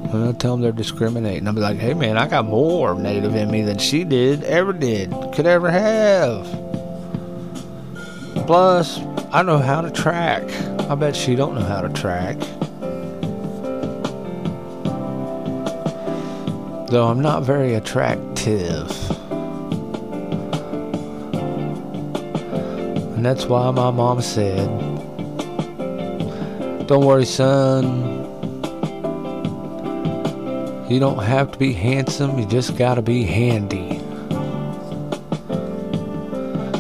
I'm 0.08 0.12
gonna 0.12 0.34
tell 0.34 0.54
them 0.54 0.62
they're 0.62 0.72
discriminating. 0.72 1.48
I'll 1.48 1.54
be 1.54 1.60
like, 1.60 1.78
hey 1.78 1.94
man, 1.94 2.18
I 2.18 2.28
got 2.28 2.46
more 2.46 2.96
native 2.96 3.36
in 3.36 3.52
me 3.52 3.62
than 3.62 3.78
she 3.78 4.06
did, 4.06 4.44
ever 4.46 4.72
did, 4.72 5.14
could 5.34 5.46
ever 5.46 5.70
have. 5.70 6.46
Plus, 8.46 9.02
I 9.34 9.44
know 9.44 9.58
how 9.58 9.82
to 9.82 9.92
track. 9.92 10.44
I 10.90 10.96
bet 10.96 11.14
she 11.14 11.36
don't 11.36 11.56
know 11.56 11.62
how 11.62 11.82
to 11.82 11.90
track. 11.90 12.38
Though 16.90 17.08
I'm 17.10 17.20
not 17.20 17.44
very 17.44 17.74
attractive. 17.74 19.17
And 23.18 23.26
that's 23.26 23.46
why 23.46 23.72
my 23.72 23.90
mom 23.90 24.22
said, 24.22 24.68
Don't 26.86 27.04
worry, 27.04 27.26
son. 27.26 28.14
You 30.88 31.00
don't 31.00 31.24
have 31.24 31.52
to 31.52 31.58
be 31.58 31.74
handsome, 31.74 32.38
you 32.38 32.46
just 32.46 32.78
gotta 32.78 33.02
be 33.02 33.24
handy. 33.24 34.00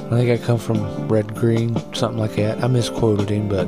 I 0.05 0.21
think 0.21 0.29
I 0.29 0.37
come 0.37 0.59
from 0.59 1.07
Red 1.07 1.33
Green, 1.33 1.75
something 1.95 2.19
like 2.19 2.35
that. 2.35 2.63
I 2.63 2.67
misquoted 2.67 3.29
him, 3.29 3.49
but 3.49 3.67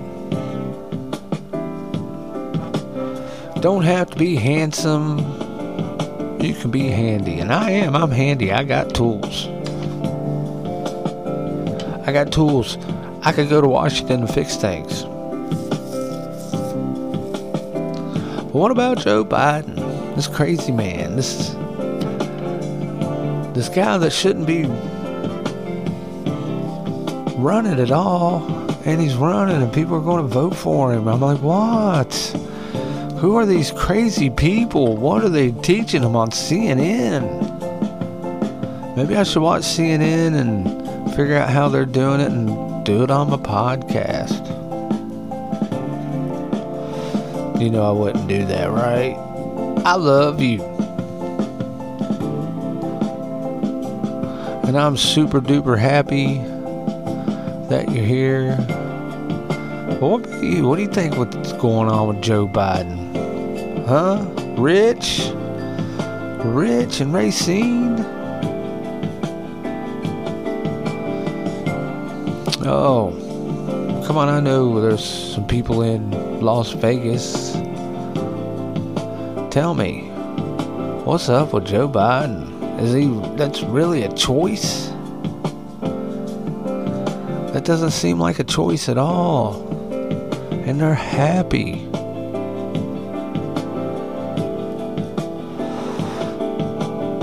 Don't 3.62 3.84
have 3.84 4.12
to 4.12 4.16
be 4.16 4.36
handsome. 4.36 5.18
You 6.40 6.54
can 6.54 6.70
be 6.70 6.88
handy. 6.88 7.40
And 7.40 7.52
I 7.52 7.72
am. 7.72 7.96
I'm 7.96 8.12
handy. 8.12 8.52
I 8.54 8.64
got 8.64 8.94
tools. 8.94 9.48
I 12.10 12.12
got 12.12 12.32
tools. 12.32 12.76
I 13.22 13.32
could 13.32 13.50
go 13.50 13.62
to 13.62 13.68
Washington 13.68 14.22
and 14.22 14.34
fix 14.34 14.56
things. 14.56 15.04
But 18.46 18.56
what 18.56 18.72
about 18.72 18.98
Joe 18.98 19.24
Biden? 19.24 19.76
This 20.16 20.28
crazy 20.28 20.72
man. 20.72 21.18
This 21.18 21.50
this 23.54 23.70
guy 23.70 24.00
that 24.00 24.12
shouldn't 24.12 24.48
be 24.48 24.64
running 27.36 27.80
at 27.80 27.92
all. 27.92 28.42
And 28.86 29.00
he's 29.00 29.14
running 29.14 29.62
and 29.62 29.72
people 29.72 29.96
are 29.96 30.02
going 30.02 30.24
to 30.24 30.28
vote 30.28 30.56
for 30.56 30.92
him. 30.92 31.08
I'm 31.08 31.22
like, 31.22 31.44
what? 31.44 32.12
Who 33.20 33.36
are 33.36 33.46
these 33.46 33.70
crazy 33.70 34.32
people? 34.32 34.98
What 34.98 35.24
are 35.24 35.30
they 35.30 35.52
teaching 35.52 36.02
them 36.02 36.16
on 36.16 36.32
CNN? 36.32 37.46
Maybe 38.96 39.16
I 39.16 39.22
should 39.22 39.44
watch 39.44 39.62
CNN 39.62 40.34
and 40.34 40.79
figure 41.20 41.36
out 41.36 41.50
how 41.50 41.68
they're 41.68 41.86
doing 41.86 42.22
it 42.22 42.32
and 42.32 42.86
do 42.86 43.04
it 43.04 43.12
on 43.12 43.30
my 43.30 43.36
podcast. 43.36 44.40
You 47.60 47.70
know 47.70 47.84
I 47.84 47.92
wouldn't 47.92 48.30
do 48.30 48.46
that, 48.46 48.72
right? 48.72 49.18
I 49.86 49.96
love 49.96 50.42
you. 50.42 50.64
And 54.64 54.78
I'm 54.78 54.96
super 54.96 55.42
duper 55.42 55.78
happy 55.78 56.38
that 57.68 57.92
you're 57.92 58.06
here. 58.06 58.56
what 60.00 60.26
about 60.26 60.42
you? 60.42 60.66
What 60.66 60.78
do 60.78 60.84
you 60.84 60.88
think 60.88 61.18
what's 61.18 61.52
going 61.52 61.90
on 61.90 62.08
with 62.08 62.22
Joe 62.22 62.48
Biden? 62.48 63.86
Huh? 63.86 64.24
Rich? 64.58 65.34
Rich 66.46 67.02
and 67.02 67.14
Racine? 67.14 68.19
Oh, 72.72 73.10
come 74.06 74.16
on. 74.16 74.30
I 74.30 74.40
know 74.40 74.80
there's 74.80 75.04
some 75.04 75.48
people 75.48 75.82
in 75.82 76.40
Las 76.40 76.72
Vegas. 76.74 77.54
Tell 79.50 79.74
me, 79.74 80.02
what's 81.04 81.30
up 81.30 81.52
with 81.52 81.66
Joe 81.66 81.90
Biden? 81.90 82.80
Is 82.80 82.94
he, 82.94 83.08
that's 83.36 83.64
really 83.64 84.04
a 84.04 84.14
choice? 84.14 84.90
That 87.54 87.64
doesn't 87.66 87.90
seem 87.90 88.20
like 88.20 88.38
a 88.38 88.44
choice 88.44 88.88
at 88.88 89.00
all. 89.00 89.56
And 90.52 90.80
they're 90.80 90.94
happy. 90.94 91.88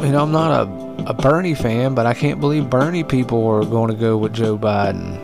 You 0.05 0.13
know, 0.13 0.23
I'm 0.25 0.33
not 0.33 0.67
a, 0.67 1.11
a 1.11 1.15
Bernie 1.15 1.55
fan, 1.55 1.95
but 1.95 2.05
I 2.05 2.15
can't 2.15 2.41
believe 2.41 2.69
Bernie 2.69 3.05
people 3.05 3.47
are 3.47 3.65
going 3.65 3.93
to 3.93 3.97
go 3.97 4.19
with 4.19 4.33
Joe 4.33 4.59
Biden. 4.59 5.23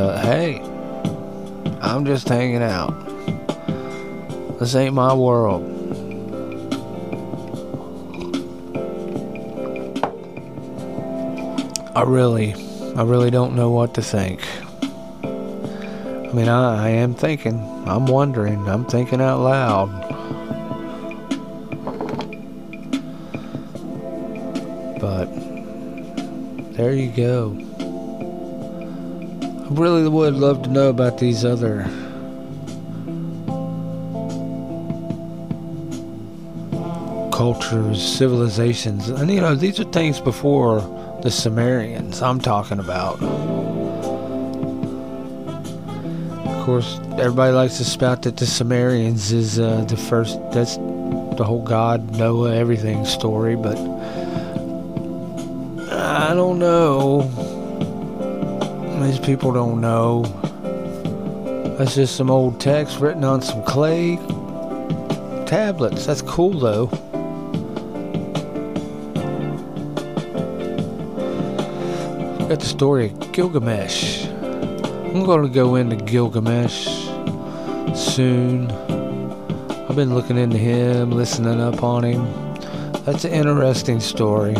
But 0.00 0.24
hey, 0.24 0.62
I'm 1.82 2.06
just 2.06 2.26
hanging 2.26 2.62
out. 2.62 2.88
This 4.58 4.74
ain't 4.74 4.94
my 4.94 5.12
world. 5.12 5.62
I 11.94 12.02
really, 12.04 12.54
I 12.96 13.02
really 13.02 13.30
don't 13.30 13.54
know 13.54 13.68
what 13.68 13.92
to 13.96 14.02
think. 14.02 14.40
I 15.22 16.32
mean, 16.32 16.48
I, 16.48 16.86
I 16.86 16.88
am 16.88 17.12
thinking, 17.12 17.60
I'm 17.86 18.06
wondering, 18.06 18.66
I'm 18.70 18.86
thinking 18.86 19.20
out 19.20 19.40
loud. 19.40 19.90
But 24.98 25.26
there 26.74 26.94
you 26.94 27.10
go. 27.10 27.69
Really 29.70 30.08
would 30.08 30.34
love 30.34 30.62
to 30.64 30.68
know 30.68 30.88
about 30.90 31.18
these 31.18 31.44
other 31.44 31.84
cultures, 37.32 38.02
civilizations. 38.02 39.08
And 39.08 39.30
you 39.30 39.40
know, 39.40 39.54
these 39.54 39.80
are 39.80 39.84
things 39.84 40.20
before 40.20 40.80
the 41.22 41.30
Sumerians 41.30 42.20
I'm 42.20 42.40
talking 42.40 42.78
about. 42.78 43.22
Of 46.44 46.66
course, 46.66 46.98
everybody 47.12 47.52
likes 47.52 47.78
to 47.78 47.84
spout 47.84 48.22
that 48.22 48.36
the 48.36 48.46
Sumerians 48.46 49.32
is 49.32 49.58
uh, 49.58 49.84
the 49.84 49.96
first, 49.96 50.38
that's 50.50 50.76
the 50.76 51.44
whole 51.46 51.62
God, 51.62 52.16
Noah, 52.18 52.54
everything 52.56 53.06
story, 53.06 53.56
but 53.56 53.78
I 55.90 56.34
don't 56.34 56.58
know. 56.58 57.49
These 59.00 59.18
people 59.18 59.52
don't 59.52 59.80
know. 59.80 60.22
That's 61.78 61.94
just 61.94 62.16
some 62.16 62.30
old 62.30 62.60
text 62.60 63.00
written 63.00 63.24
on 63.24 63.42
some 63.42 63.62
clay 63.64 64.16
tablets. 65.46 66.06
That's 66.06 66.22
cool 66.22 66.52
though. 66.52 66.90
got 72.50 72.58
the 72.58 72.66
story 72.66 73.06
of 73.06 73.32
Gilgamesh. 73.32 74.26
I'm 74.26 75.24
going 75.24 75.46
to 75.46 75.48
go 75.48 75.76
into 75.76 75.94
Gilgamesh 75.94 76.84
soon. 77.94 78.68
I've 79.88 79.94
been 79.94 80.12
looking 80.16 80.36
into 80.36 80.58
him, 80.58 81.12
listening 81.12 81.60
up 81.60 81.84
on 81.84 82.02
him. 82.02 82.24
That's 83.04 83.24
an 83.24 83.30
interesting 83.30 84.00
story. 84.00 84.54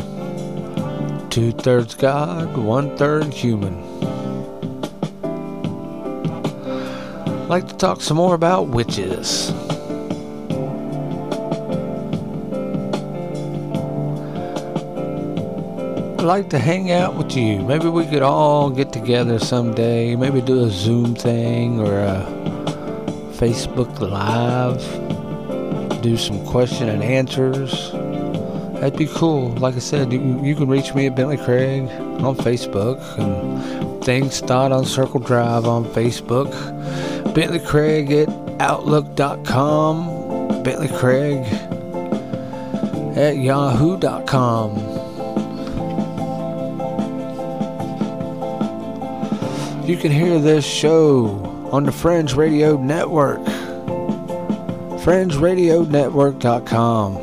Two 1.30 1.50
thirds 1.50 1.96
God, 1.96 2.56
one 2.56 2.96
third 2.96 3.34
human. 3.34 3.89
Like 7.50 7.66
to 7.66 7.76
talk 7.76 8.00
some 8.00 8.16
more 8.16 8.36
about 8.36 8.68
witches. 8.68 9.50
I'd 16.16 16.22
like 16.22 16.48
to 16.50 16.60
hang 16.60 16.92
out 16.92 17.16
with 17.16 17.36
you. 17.36 17.58
Maybe 17.62 17.88
we 17.88 18.06
could 18.06 18.22
all 18.22 18.70
get 18.70 18.92
together 18.92 19.40
someday. 19.40 20.14
Maybe 20.14 20.40
do 20.40 20.62
a 20.62 20.70
Zoom 20.70 21.16
thing 21.16 21.80
or 21.80 21.98
a 21.98 22.24
Facebook 23.32 23.98
Live. 23.98 24.80
Do 26.02 26.16
some 26.16 26.46
question 26.46 26.88
and 26.88 27.02
answers. 27.02 27.90
That'd 28.74 28.96
be 28.96 29.08
cool. 29.08 29.48
Like 29.56 29.74
I 29.74 29.80
said, 29.80 30.12
you, 30.12 30.40
you 30.44 30.54
can 30.54 30.68
reach 30.68 30.94
me 30.94 31.06
at 31.08 31.16
Bentley 31.16 31.36
Craig 31.36 31.88
on 32.22 32.36
Facebook 32.36 33.00
and 33.18 34.04
things 34.04 34.38
thought 34.38 34.70
on 34.70 34.84
Circle 34.84 35.18
Drive 35.18 35.66
on 35.66 35.84
Facebook. 35.86 36.79
Bentley 37.34 37.60
Craig 37.60 38.10
at 38.10 38.28
Outlook.com. 38.60 40.62
Bentley 40.62 40.88
Craig 40.88 41.44
at 43.16 43.36
Yahoo.com. 43.36 44.76
You 49.88 49.96
can 49.96 50.12
hear 50.12 50.38
this 50.38 50.64
show 50.64 51.28
on 51.72 51.84
the 51.84 51.92
Fringe 51.92 52.34
Radio 52.34 52.76
Network. 52.76 53.40
FringeRadioNetwork.com. 55.00 57.16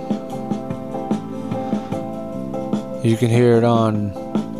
You 3.05 3.15
can 3.15 3.29
hear 3.29 3.55
it 3.55 3.63
on 3.63 4.11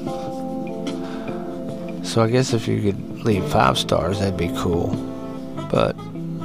So 2.07 2.23
I 2.23 2.29
guess 2.29 2.53
if 2.53 2.69
you 2.69 2.83
could 2.83 3.25
leave 3.25 3.47
five 3.51 3.79
stars, 3.79 4.19
that'd 4.19 4.37
be 4.37 4.49
cool. 4.59 4.89
But, 5.71 5.97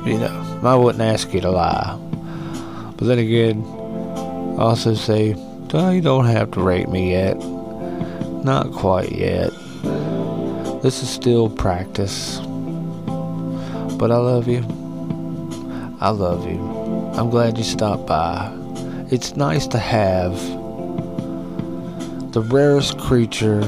you 0.05 0.17
know, 0.19 0.61
I 0.63 0.75
wouldn't 0.75 1.03
ask 1.03 1.33
you 1.33 1.41
to 1.41 1.51
lie. 1.51 1.97
But 2.95 3.07
then 3.07 3.19
again, 3.19 3.61
I 4.57 4.61
also 4.61 4.93
say, 4.93 5.35
oh, 5.73 5.89
you 5.89 5.99
don't 6.01 6.27
have 6.27 6.51
to 6.51 6.61
rate 6.61 6.87
me 6.87 7.11
yet. 7.11 7.37
Not 8.43 8.71
quite 8.71 9.11
yet. 9.11 9.51
This 10.81 11.03
is 11.03 11.09
still 11.09 11.49
practice. 11.49 12.39
But 13.97 14.11
I 14.11 14.17
love 14.17 14.47
you. 14.47 14.82
I 16.03 16.09
love 16.09 16.45
you. 16.45 16.59
I'm 17.15 17.29
glad 17.29 17.57
you 17.57 17.63
stopped 17.63 18.07
by. 18.07 18.51
It's 19.09 19.37
nice 19.37 19.67
to 19.67 19.77
have 19.77 20.35
the 22.33 22.41
rarest 22.41 22.97
creature 22.99 23.61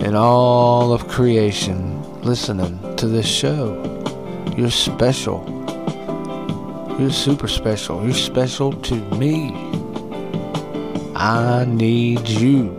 in 0.00 0.14
all 0.14 0.94
of 0.94 1.06
creation 1.08 2.02
listening 2.22 2.78
to 2.96 3.06
this 3.06 3.26
show. 3.26 3.76
You're 4.56 4.70
special. 4.70 5.44
You're 6.98 7.10
super 7.10 7.46
special. 7.46 8.02
You're 8.04 8.14
special 8.14 8.72
to 8.72 8.94
me. 9.18 9.52
I 11.14 11.66
need 11.68 12.26
you. 12.26 12.70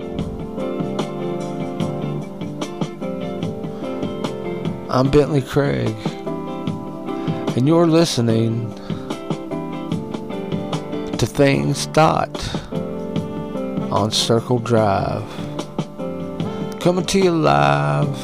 I'm 4.90 5.12
Bentley 5.12 5.44
Craig, 5.44 5.96
and 7.56 7.68
you're 7.68 7.88
listening 7.88 8.74
to 11.18 11.26
Things 11.26 11.86
Thought 11.88 12.56
on 13.92 14.10
Circle 14.10 14.60
Drive. 14.60 15.28
Coming 16.80 17.06
to 17.08 17.20
you 17.20 17.32
live 17.32 18.18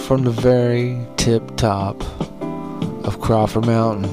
from 0.00 0.24
the 0.24 0.30
very 0.30 1.06
tip 1.16 1.56
top 1.56 2.02
of 3.04 3.20
Crawford 3.20 3.66
Mountain. 3.66 4.10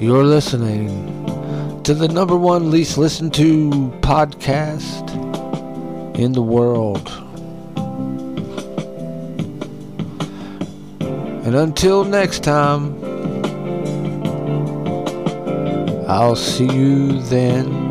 You're 0.00 0.24
listening 0.24 1.82
to 1.82 1.92
the 1.92 2.08
number 2.08 2.36
one 2.36 2.70
least 2.70 2.96
listened 2.96 3.34
to 3.34 3.70
podcast 4.00 5.10
in 6.18 6.32
the 6.32 6.42
world. 6.42 7.23
And 11.54 11.62
until 11.62 12.02
next 12.02 12.42
time, 12.42 12.98
I'll 16.08 16.34
see 16.34 16.64
you 16.64 17.20
then. 17.22 17.83